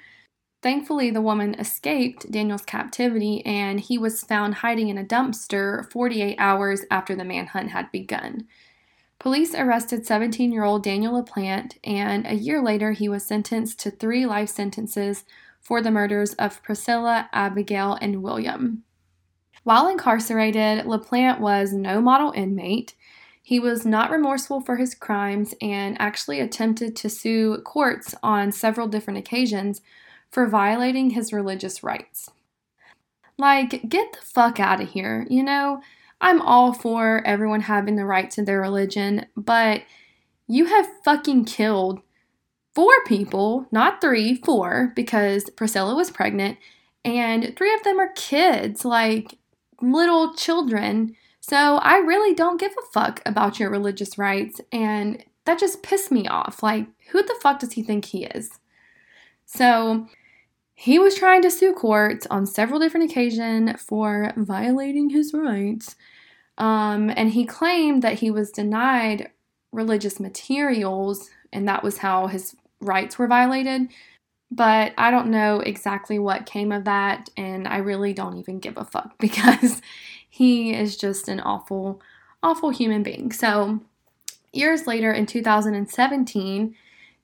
Thankfully, 0.61 1.11
the 1.11 1.21
woman 1.21 1.55
escaped 1.55 2.31
Daniel's 2.33 2.65
captivity 2.65 3.47
and 3.47 3.79
he 3.79 3.97
was 3.97 4.25
found 4.25 4.55
hiding 4.55 4.89
in 4.89 4.99
a 4.99 5.05
dumpster 5.05 5.91
48 5.93 6.37
hours 6.39 6.85
after 6.91 7.15
the 7.15 7.25
manhunt 7.25 7.71
had 7.71 7.93
begun. 7.93 8.47
Police 9.21 9.55
arrested 9.55 10.05
17 10.05 10.51
year 10.53 10.65
old 10.65 10.83
Daniel 10.83 11.21
LaPlante, 11.21 11.79
and 11.85 12.27
a 12.27 12.35
year 12.35 12.63
later, 12.63 12.93
he 12.93 13.09
was 13.09 13.25
sentenced 13.25 13.81
to 13.81 13.91
three 13.91 14.27
life 14.27 14.49
sentences 14.49 15.25
for 15.61 15.83
the 15.83 15.91
murders 15.91 16.35
of 16.35 16.63
Priscilla, 16.63 17.29
Abigail, 17.33 17.99
and 18.01 18.23
William. 18.23 18.85
While 19.65 19.89
incarcerated, 19.89 20.87
LaPlante 20.87 21.41
was 21.41 21.73
no 21.73 22.01
model 22.01 22.33
inmate. 22.33 22.95
He 23.49 23.59
was 23.59 23.87
not 23.87 24.11
remorseful 24.11 24.61
for 24.61 24.77
his 24.77 24.95
crimes 24.95 25.55
and 25.63 25.99
actually 25.99 26.39
attempted 26.39 26.95
to 26.97 27.09
sue 27.09 27.63
courts 27.65 28.15
on 28.23 28.53
several 28.53 28.89
different 28.89 29.21
occasions 29.21 29.81
for 30.31 30.47
violating 30.47 31.09
his 31.09 31.33
religious 31.33 31.83
rights. 31.83 32.29
Like, 33.39 33.89
get 33.89 34.13
the 34.13 34.19
fuck 34.21 34.61
out 34.61 34.83
of 34.83 34.91
here, 34.91 35.27
you 35.31 35.43
know? 35.43 35.81
I'm 36.21 36.43
all 36.43 36.75
for 36.75 37.27
everyone 37.27 37.63
having 37.63 37.97
the 37.97 38.05
right 38.05 38.31
to 38.33 38.43
their 38.43 38.61
religion, 38.61 39.25
but 39.35 39.81
you 40.47 40.67
have 40.67 41.03
fucking 41.03 41.47
killed 41.47 42.03
four 42.75 43.03
people, 43.07 43.67
not 43.73 44.03
three, 44.03 44.35
four, 44.35 44.93
because 44.95 45.49
Priscilla 45.57 45.95
was 45.95 46.11
pregnant, 46.11 46.59
and 47.03 47.57
three 47.57 47.73
of 47.73 47.83
them 47.83 47.99
are 47.99 48.13
kids, 48.15 48.85
like 48.85 49.39
little 49.81 50.35
children. 50.35 51.17
So 51.49 51.77
I 51.79 51.97
really 51.97 52.35
don't 52.35 52.61
give 52.61 52.73
a 52.73 52.93
fuck 52.93 53.23
about 53.25 53.59
your 53.59 53.71
religious 53.71 54.19
rights, 54.19 54.61
and 54.71 55.25
that 55.47 55.59
just 55.59 55.83
pissed 55.83 56.13
me 56.13 56.29
off. 56.29 56.63
Like, 56.63 56.87
who 57.11 57.23
the 57.23 57.39
fuck 57.41 57.61
does 57.61 57.73
he 57.73 57.83
think 57.83 58.05
he 58.05 58.27
is? 58.27 58.51
So 59.47 60.07
he 60.75 60.99
was 60.99 61.15
trying 61.15 61.41
to 61.43 61.51
sue 61.51 61.73
courts 61.73 62.27
on 62.31 62.45
several 62.45 62.79
different 62.79 63.11
occasions 63.11 63.81
for 63.81 64.35
violating 64.37 65.09
his 65.09 65.33
rights. 65.33 65.97
Um, 66.59 67.11
and 67.17 67.31
he 67.31 67.47
claimed 67.47 68.03
that 68.03 68.19
he 68.19 68.31
was 68.31 68.51
denied 68.51 69.31
religious 69.73 70.21
materials, 70.21 71.31
and 71.51 71.67
that 71.67 71.83
was 71.83 71.97
how 71.97 72.27
his 72.27 72.55
rights 72.83 73.19
were 73.19 73.27
violated. 73.27 73.89
But 74.51 74.93
I 74.99 75.11
don't 75.11 75.31
know 75.31 75.61
exactly 75.61 76.19
what 76.19 76.45
came 76.45 76.73
of 76.73 76.85
that, 76.85 77.31
and 77.39 77.67
I 77.67 77.79
really 77.79 78.13
don't 78.13 78.37
even 78.37 78.59
give 78.59 78.77
a 78.77 78.85
fuck 78.85 79.17
because 79.19 79.81
he 80.39 80.73
is 80.73 80.97
just 80.97 81.27
an 81.27 81.41
awful, 81.41 82.01
awful 82.45 82.71
human 82.71 83.03
being. 83.03 83.33
So, 83.33 83.81
years 84.53 84.87
later 84.87 85.13
in 85.13 85.27
2017, 85.27 86.77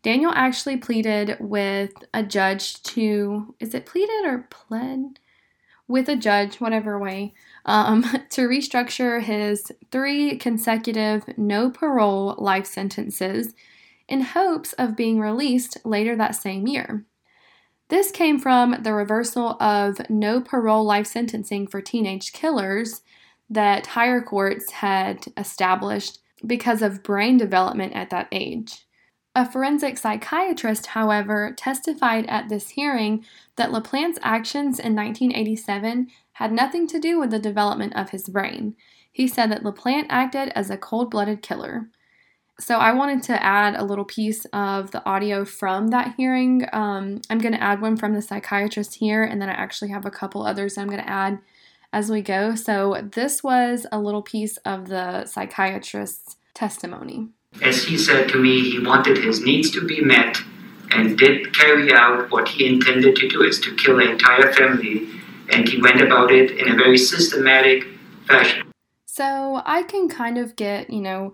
Daniel 0.02 0.32
actually 0.34 0.78
pleaded 0.78 1.36
with 1.38 1.92
a 2.12 2.24
judge 2.24 2.82
to, 2.82 3.54
is 3.60 3.72
it 3.72 3.86
pleaded 3.86 4.24
or 4.24 4.48
pled? 4.50 5.20
With 5.86 6.08
a 6.08 6.16
judge, 6.16 6.56
whatever 6.56 6.98
way, 6.98 7.34
um, 7.64 8.02
to 8.30 8.48
restructure 8.48 9.22
his 9.22 9.70
three 9.92 10.36
consecutive 10.36 11.22
no 11.38 11.70
parole 11.70 12.34
life 12.38 12.66
sentences 12.66 13.54
in 14.08 14.22
hopes 14.22 14.72
of 14.72 14.96
being 14.96 15.20
released 15.20 15.76
later 15.84 16.16
that 16.16 16.34
same 16.34 16.66
year. 16.66 17.04
This 17.94 18.10
came 18.10 18.40
from 18.40 18.82
the 18.82 18.92
reversal 18.92 19.50
of 19.62 20.10
no 20.10 20.40
parole 20.40 20.82
life 20.82 21.06
sentencing 21.06 21.68
for 21.68 21.80
teenage 21.80 22.32
killers 22.32 23.02
that 23.48 23.86
higher 23.86 24.20
courts 24.20 24.72
had 24.72 25.26
established 25.36 26.18
because 26.44 26.82
of 26.82 27.04
brain 27.04 27.36
development 27.36 27.92
at 27.92 28.10
that 28.10 28.26
age. 28.32 28.88
A 29.36 29.48
forensic 29.48 29.96
psychiatrist, 29.96 30.86
however, 30.86 31.54
testified 31.56 32.26
at 32.26 32.48
this 32.48 32.70
hearing 32.70 33.24
that 33.54 33.70
LaPlante's 33.70 34.18
actions 34.22 34.80
in 34.80 34.96
1987 34.96 36.08
had 36.32 36.50
nothing 36.50 36.88
to 36.88 36.98
do 36.98 37.20
with 37.20 37.30
the 37.30 37.38
development 37.38 37.94
of 37.94 38.10
his 38.10 38.28
brain. 38.28 38.74
He 39.12 39.28
said 39.28 39.52
that 39.52 39.62
LaPlante 39.62 40.06
acted 40.08 40.48
as 40.56 40.68
a 40.68 40.76
cold 40.76 41.12
blooded 41.12 41.42
killer. 41.42 41.90
So, 42.60 42.76
I 42.78 42.92
wanted 42.92 43.22
to 43.24 43.42
add 43.42 43.74
a 43.74 43.84
little 43.84 44.04
piece 44.04 44.44
of 44.52 44.92
the 44.92 45.04
audio 45.04 45.44
from 45.44 45.88
that 45.88 46.14
hearing. 46.16 46.66
Um, 46.72 47.20
I'm 47.28 47.38
going 47.38 47.54
to 47.54 47.62
add 47.62 47.80
one 47.80 47.96
from 47.96 48.14
the 48.14 48.22
psychiatrist 48.22 48.94
here, 48.94 49.24
and 49.24 49.42
then 49.42 49.48
I 49.48 49.54
actually 49.54 49.90
have 49.90 50.06
a 50.06 50.10
couple 50.10 50.46
others 50.46 50.78
I'm 50.78 50.86
going 50.86 51.02
to 51.02 51.08
add 51.08 51.40
as 51.92 52.10
we 52.10 52.22
go. 52.22 52.54
So, 52.54 53.08
this 53.12 53.42
was 53.42 53.86
a 53.90 53.98
little 53.98 54.22
piece 54.22 54.56
of 54.58 54.88
the 54.88 55.26
psychiatrist's 55.26 56.36
testimony. 56.54 57.28
As 57.62 57.84
he 57.84 57.98
said 57.98 58.28
to 58.30 58.38
me, 58.38 58.70
he 58.70 58.78
wanted 58.78 59.18
his 59.18 59.40
needs 59.40 59.70
to 59.72 59.84
be 59.84 60.00
met 60.00 60.38
and 60.90 61.18
did 61.18 61.54
carry 61.54 61.92
out 61.92 62.30
what 62.30 62.48
he 62.48 62.66
intended 62.66 63.16
to 63.16 63.28
do 63.28 63.42
is 63.42 63.58
to 63.60 63.74
kill 63.76 63.96
the 63.96 64.10
entire 64.10 64.52
family 64.52 65.08
and 65.50 65.68
he 65.68 65.80
went 65.80 66.00
about 66.00 66.30
it 66.30 66.52
in 66.52 66.72
a 66.72 66.76
very 66.76 66.98
systematic 66.98 67.84
fashion. 68.26 68.70
So 69.06 69.62
I 69.64 69.82
can 69.82 70.08
kind 70.08 70.38
of 70.38 70.56
get, 70.56 70.90
you 70.90 71.00
know, 71.00 71.32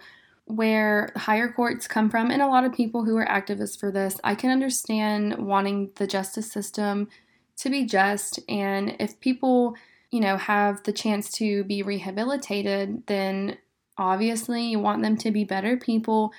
where 0.51 1.13
higher 1.17 1.51
courts 1.51 1.89
come 1.89 2.11
from 2.11 2.31
and 2.31 2.43
a 2.43 2.47
lot 2.47 2.65
of 2.65 2.73
people 2.73 3.05
who 3.05 3.17
are 3.17 3.27
activists 3.27 3.79
for 3.79 3.91
this. 3.91 4.21
I 4.25 4.35
can 4.35 4.51
understand 4.51 5.39
wanting 5.39 5.91
the 5.97 6.07
justice 6.07 6.51
system 6.51 7.09
to 7.57 7.71
be 7.71 7.85
just 7.85 8.41
and 8.49 8.97
if 8.99 9.21
people, 9.21 9.77
you 10.11 10.21
know, 10.21 10.37
have 10.37 10.83
the 10.83 10.93
chance 10.93 11.31
to 11.33 11.65
be 11.65 11.83
rehabilitated, 11.83 13.07
then 13.07 13.59
Obviously, 14.01 14.63
you 14.63 14.79
want 14.79 15.03
them 15.03 15.19
to 15.19 15.31
be 15.31 15.45
better 15.45 15.77
people, 15.77 16.33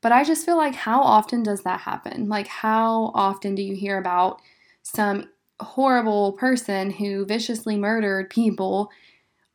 but 0.00 0.10
I 0.10 0.24
just 0.24 0.44
feel 0.44 0.56
like 0.56 0.74
how 0.74 1.00
often 1.00 1.44
does 1.44 1.62
that 1.62 1.80
happen? 1.80 2.28
Like, 2.28 2.48
how 2.48 3.12
often 3.14 3.54
do 3.54 3.62
you 3.62 3.76
hear 3.76 3.98
about 3.98 4.42
some 4.82 5.30
horrible 5.60 6.32
person 6.32 6.90
who 6.90 7.24
viciously 7.24 7.76
murdered 7.76 8.30
people 8.30 8.90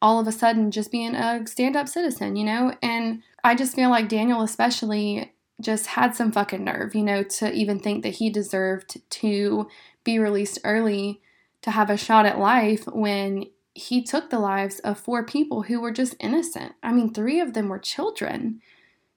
all 0.02 0.20
of 0.20 0.28
a 0.28 0.32
sudden 0.32 0.72
just 0.72 0.92
being 0.92 1.16
a 1.16 1.46
stand 1.46 1.76
up 1.76 1.88
citizen, 1.88 2.36
you 2.36 2.46
know? 2.46 2.74
And 2.82 3.22
I 3.44 3.56
just 3.56 3.76
feel 3.76 3.90
like 3.90 4.10
Daniel, 4.10 4.42
especially, 4.42 5.34
just 5.62 5.88
had 5.88 6.16
some 6.16 6.32
fucking 6.32 6.64
nerve, 6.64 6.96
you 6.96 7.04
know, 7.04 7.24
to 7.24 7.52
even 7.54 7.80
think 7.80 8.04
that 8.04 8.16
he 8.16 8.30
deserved 8.30 9.02
to 9.10 9.68
be 10.04 10.18
released 10.18 10.60
early 10.64 11.22
to 11.62 11.72
have 11.72 11.90
a 11.90 11.98
shot 11.98 12.26
at 12.26 12.40
life 12.40 12.86
when 12.88 13.46
he 13.74 14.02
took 14.02 14.30
the 14.30 14.40
lives 14.40 14.80
of 14.80 15.00
four 15.00 15.26
people 15.26 15.64
who 15.64 15.80
were 15.80 15.92
just 15.92 16.16
innocent. 16.20 16.74
I 16.82 16.94
mean, 16.94 17.14
three 17.14 17.40
of 17.40 17.54
them 17.54 17.70
were 17.70 17.80
children. 17.80 18.62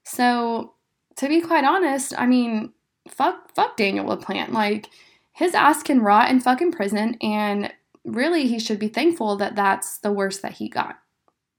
So, 0.03 0.73
to 1.15 1.27
be 1.27 1.41
quite 1.41 1.63
honest, 1.63 2.13
I 2.17 2.25
mean, 2.25 2.73
fuck, 3.07 3.53
fuck 3.55 3.77
Daniel 3.77 4.05
LaPlante. 4.05 4.51
Like, 4.51 4.89
his 5.31 5.55
ass 5.55 5.81
can 5.83 6.01
rot 6.01 6.29
in 6.29 6.39
fucking 6.39 6.71
prison, 6.71 7.17
and 7.21 7.73
really, 8.05 8.47
he 8.47 8.59
should 8.59 8.79
be 8.79 8.87
thankful 8.87 9.35
that 9.37 9.55
that's 9.55 9.97
the 9.99 10.11
worst 10.11 10.41
that 10.41 10.53
he 10.53 10.69
got. 10.69 10.99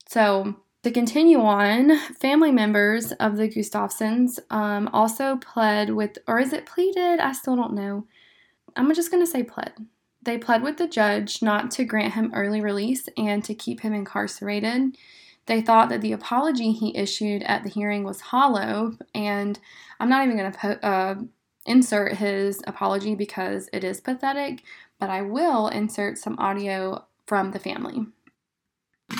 So, 0.08 0.56
to 0.82 0.90
continue 0.90 1.40
on, 1.40 1.98
family 2.20 2.52
members 2.52 3.12
of 3.12 3.36
the 3.38 3.48
Gustafsons 3.48 4.38
um, 4.50 4.90
also 4.92 5.36
pled 5.36 5.90
with, 5.90 6.18
or 6.28 6.38
is 6.38 6.52
it 6.52 6.66
pleaded? 6.66 7.20
I 7.20 7.32
still 7.32 7.56
don't 7.56 7.72
know. 7.72 8.06
I'm 8.76 8.92
just 8.94 9.10
going 9.10 9.24
to 9.24 9.30
say 9.30 9.42
pled. 9.42 9.72
They 10.22 10.36
pled 10.36 10.62
with 10.62 10.76
the 10.76 10.88
judge 10.88 11.42
not 11.42 11.70
to 11.72 11.84
grant 11.84 12.14
him 12.14 12.32
early 12.34 12.60
release 12.60 13.08
and 13.16 13.42
to 13.44 13.54
keep 13.54 13.80
him 13.80 13.94
incarcerated. 13.94 14.96
They 15.46 15.60
thought 15.60 15.90
that 15.90 16.00
the 16.00 16.12
apology 16.12 16.72
he 16.72 16.96
issued 16.96 17.42
at 17.44 17.62
the 17.62 17.70
hearing 17.70 18.04
was 18.04 18.20
hollow, 18.20 18.96
and 19.14 19.58
I'm 20.00 20.08
not 20.08 20.24
even 20.24 20.38
going 20.38 20.52
to 20.52 20.58
po- 20.58 20.86
uh, 20.86 21.14
insert 21.66 22.14
his 22.14 22.62
apology 22.66 23.14
because 23.14 23.68
it 23.72 23.84
is 23.84 24.00
pathetic, 24.00 24.62
but 24.98 25.10
I 25.10 25.22
will 25.22 25.68
insert 25.68 26.18
some 26.18 26.38
audio 26.38 27.04
from 27.26 27.52
the 27.52 27.58
family. 27.58 28.06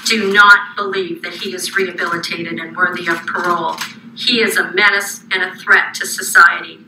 Do 0.07 0.33
not 0.33 0.77
believe 0.77 1.23
that 1.23 1.35
he 1.35 1.55
is 1.55 1.77
rehabilitated 1.77 2.59
and 2.59 2.77
worthy 2.77 3.07
of 3.07 3.27
parole. 3.27 3.77
He 4.17 4.41
is 4.41 4.57
a 4.57 4.73
menace 4.73 5.23
and 5.33 5.43
a 5.43 5.55
threat 5.57 5.95
to 5.95 6.07
society. 6.07 6.81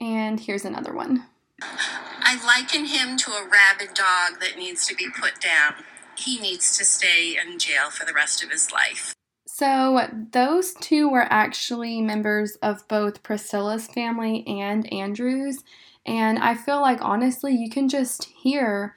And 0.00 0.40
here's 0.40 0.64
another 0.64 0.92
one. 0.92 1.26
I 1.60 2.44
liken 2.44 2.86
him 2.86 3.16
to 3.18 3.30
a 3.32 3.48
rabid 3.48 3.94
dog 3.94 4.40
that 4.40 4.56
needs 4.56 4.86
to 4.86 4.94
be 4.94 5.08
put 5.10 5.40
down. 5.40 5.74
He 6.16 6.40
needs 6.40 6.76
to 6.78 6.84
stay 6.84 7.36
in 7.36 7.58
jail 7.58 7.90
for 7.90 8.04
the 8.04 8.12
rest 8.12 8.42
of 8.42 8.50
his 8.50 8.72
life. 8.72 9.14
So, 9.62 10.08
those 10.32 10.74
two 10.74 11.08
were 11.08 11.28
actually 11.30 12.02
members 12.02 12.56
of 12.62 12.88
both 12.88 13.22
Priscilla's 13.22 13.86
family 13.86 14.44
and 14.48 14.92
Andrew's. 14.92 15.62
And 16.04 16.40
I 16.40 16.56
feel 16.56 16.80
like 16.80 16.98
honestly, 17.00 17.54
you 17.54 17.70
can 17.70 17.88
just 17.88 18.24
hear, 18.24 18.96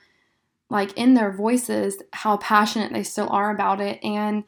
like 0.68 0.92
in 0.94 1.14
their 1.14 1.32
voices, 1.32 2.02
how 2.14 2.38
passionate 2.38 2.92
they 2.92 3.04
still 3.04 3.30
are 3.30 3.52
about 3.52 3.80
it. 3.80 4.04
And 4.04 4.44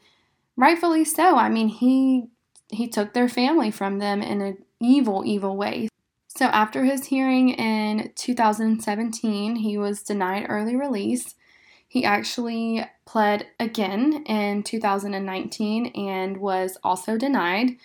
rightfully 0.56 1.04
so. 1.04 1.36
I 1.36 1.48
mean, 1.48 1.68
he 1.68 2.24
he 2.68 2.88
took 2.88 3.12
their 3.12 3.28
family 3.28 3.70
from 3.70 4.00
them 4.00 4.20
in 4.20 4.40
an 4.40 4.58
evil, 4.80 5.22
evil 5.24 5.56
way. 5.56 5.86
So, 6.26 6.46
after 6.46 6.82
his 6.82 7.04
hearing 7.04 7.50
in 7.50 8.10
2017, 8.16 9.54
he 9.54 9.78
was 9.78 10.02
denied 10.02 10.46
early 10.48 10.74
release. 10.74 11.36
He 11.88 12.04
actually 12.04 12.84
pled 13.06 13.46
again 13.58 14.22
in 14.26 14.62
2019 14.62 15.86
and 15.86 16.36
was 16.36 16.76
also 16.84 17.16
denied. 17.16 17.76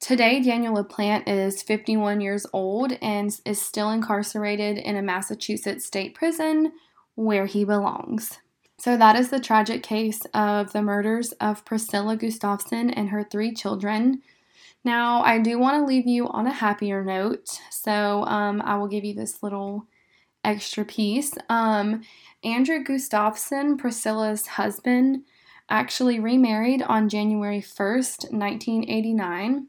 Today, 0.00 0.42
Daniel 0.42 0.74
LaPlante 0.74 1.28
is 1.28 1.62
51 1.62 2.22
years 2.22 2.46
old 2.54 2.92
and 3.02 3.30
is 3.44 3.60
still 3.60 3.90
incarcerated 3.90 4.78
in 4.78 4.96
a 4.96 5.02
Massachusetts 5.02 5.86
state 5.86 6.14
prison 6.14 6.72
where 7.14 7.46
he 7.46 7.64
belongs. 7.64 8.38
So, 8.78 8.96
that 8.96 9.16
is 9.16 9.28
the 9.30 9.40
tragic 9.40 9.82
case 9.82 10.22
of 10.32 10.72
the 10.72 10.82
murders 10.82 11.32
of 11.32 11.64
Priscilla 11.64 12.16
Gustafson 12.16 12.90
and 12.90 13.10
her 13.10 13.24
three 13.24 13.52
children. 13.52 14.22
Now, 14.84 15.22
I 15.22 15.40
do 15.40 15.58
want 15.58 15.76
to 15.76 15.86
leave 15.86 16.06
you 16.06 16.28
on 16.28 16.46
a 16.46 16.52
happier 16.52 17.02
note, 17.02 17.58
so 17.70 18.24
um, 18.24 18.62
I 18.62 18.76
will 18.76 18.88
give 18.88 19.04
you 19.04 19.14
this 19.14 19.42
little 19.42 19.86
extra 20.46 20.84
piece. 20.84 21.34
Um, 21.48 22.02
Andrew 22.42 22.82
Gustafson, 22.82 23.76
Priscilla's 23.76 24.46
husband, 24.46 25.24
actually 25.68 26.20
remarried 26.20 26.82
on 26.82 27.08
January 27.08 27.60
1st, 27.60 28.32
1989. 28.32 29.66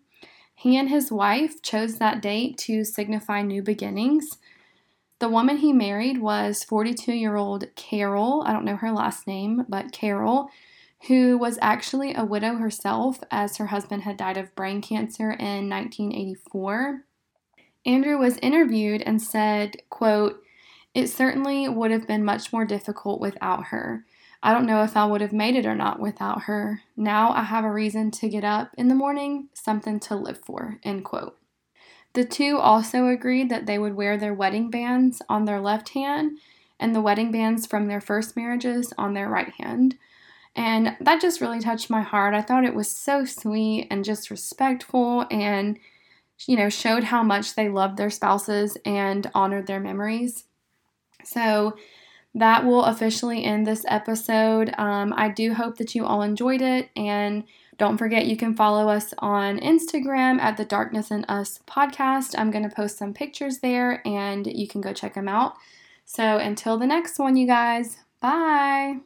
He 0.56 0.78
and 0.78 0.90
his 0.90 1.12
wife 1.12 1.62
chose 1.62 1.98
that 1.98 2.22
date 2.22 2.58
to 2.60 2.84
signify 2.84 3.42
new 3.42 3.62
beginnings. 3.62 4.38
The 5.20 5.30
woman 5.30 5.58
he 5.58 5.74
married 5.74 6.20
was 6.20 6.64
42 6.64 7.14
year 7.14 7.36
old 7.36 7.66
Carol, 7.76 8.44
I 8.46 8.54
don't 8.54 8.66
know 8.66 8.76
her 8.76 8.92
last 8.92 9.26
name, 9.26 9.66
but 9.68 9.92
Carol, 9.92 10.50
who 11.08 11.38
was 11.38 11.58
actually 11.62 12.14
a 12.14 12.26
widow 12.26 12.56
herself 12.56 13.20
as 13.32 13.58
her 13.58 13.68
husband 13.68 14.04
had 14.04 14.18
died 14.18 14.38
of 14.38 14.56
brain 14.56 14.82
cancer 14.82 15.32
in 15.32 15.70
1984. 15.70 17.04
Andrew 17.86 18.18
was 18.18 18.38
interviewed 18.38 19.02
and 19.04 19.22
said, 19.22 19.78
quote, 19.90 20.44
"It 20.98 21.12
certainly 21.12 21.70
would 21.70 21.92
have 21.92 22.08
been 22.08 22.26
much 22.26 22.52
more 22.52 22.66
difficult 22.66 23.22
without 23.22 23.66
her. 23.66 24.04
I 24.42 24.52
don't 24.52 24.66
know 24.66 24.82
if 24.82 24.98
I 24.98 25.06
would 25.06 25.22
have 25.22 25.32
made 25.32 25.56
it 25.56 25.68
or 25.68 25.76
not 25.76 26.00
without 26.00 26.44
her. 26.46 26.82
Now 26.96 27.30
I 27.34 27.44
have 27.44 27.64
a 27.64 27.72
reason 27.72 28.10
to 28.10 28.28
get 28.28 28.44
up 28.44 28.72
in 28.80 28.88
the 28.88 28.96
morning, 28.96 29.50
something 29.54 30.00
to 30.00 30.16
live 30.16 30.40
for." 30.40 30.80
End 30.82 31.06
quote. 31.06 31.38
The 32.14 32.26
two 32.26 32.58
also 32.58 33.06
agreed 33.10 33.50
that 33.50 33.68
they 33.68 33.78
would 33.78 33.94
wear 33.94 34.18
their 34.18 34.34
wedding 34.34 34.72
bands 34.72 35.22
on 35.30 35.46
their 35.46 35.62
left 35.62 35.90
hand 35.90 36.40
and 36.80 36.96
the 36.96 37.02
wedding 37.02 37.32
bands 37.32 37.68
from 37.68 37.86
their 37.86 38.02
first 38.02 38.36
marriages 38.36 38.92
on 38.98 39.14
their 39.14 39.30
right 39.30 39.54
hand. 39.60 40.00
And 40.56 40.98
that 41.00 41.22
just 41.22 41.42
really 41.42 41.60
touched 41.60 41.92
my 41.92 42.02
heart. 42.02 42.34
I 42.34 42.42
thought 42.42 42.66
it 42.66 42.74
was 42.74 42.90
so 42.90 43.24
sweet 43.24 43.86
and 43.92 44.04
just 44.04 44.32
respectful 44.32 45.28
and 45.30 45.78
you 46.48 46.56
know, 46.58 46.70
showed 46.70 47.04
how 47.04 47.22
much 47.22 47.54
they 47.54 47.70
loved 47.70 47.98
their 47.98 48.10
spouses 48.10 48.78
and 48.84 49.30
honored 49.36 49.68
their 49.68 49.80
memories. 49.80 50.46
So 51.28 51.78
that 52.36 52.66
will 52.66 52.86
officially 52.86 53.44
end 53.44 53.66
this 53.66 53.86
episode. 53.88 54.74
Um, 54.78 55.14
I 55.16 55.30
do 55.30 55.54
hope 55.54 55.78
that 55.78 55.96
you 55.96 56.06
all 56.06 56.22
enjoyed 56.22 56.62
it. 56.62 56.90
And 56.96 57.44
don't 57.78 57.98
forget, 57.98 58.26
you 58.26 58.38
can 58.38 58.56
follow 58.56 58.90
us 58.90 59.14
on 59.20 59.60
Instagram 59.60 60.40
at 60.40 60.58
the 60.58 60.66
Darkness 60.66 61.12
in 61.12 61.26
Us 61.26 61.60
podcast. 61.68 62.36
I'm 62.38 62.52
going 62.52 62.68
to 62.68 62.76
post 62.76 62.98
some 62.98 63.14
pictures 63.14 63.60
there 63.60 64.02
and 64.08 64.48
you 64.48 64.68
can 64.68 64.82
go 64.82 64.94
check 64.94 65.14
them 65.14 65.28
out. 65.28 65.56
So 66.06 66.38
until 66.38 66.78
the 66.78 66.88
next 66.88 67.20
one, 67.20 67.36
you 67.36 67.48
guys, 67.48 67.98
bye. 68.22 68.98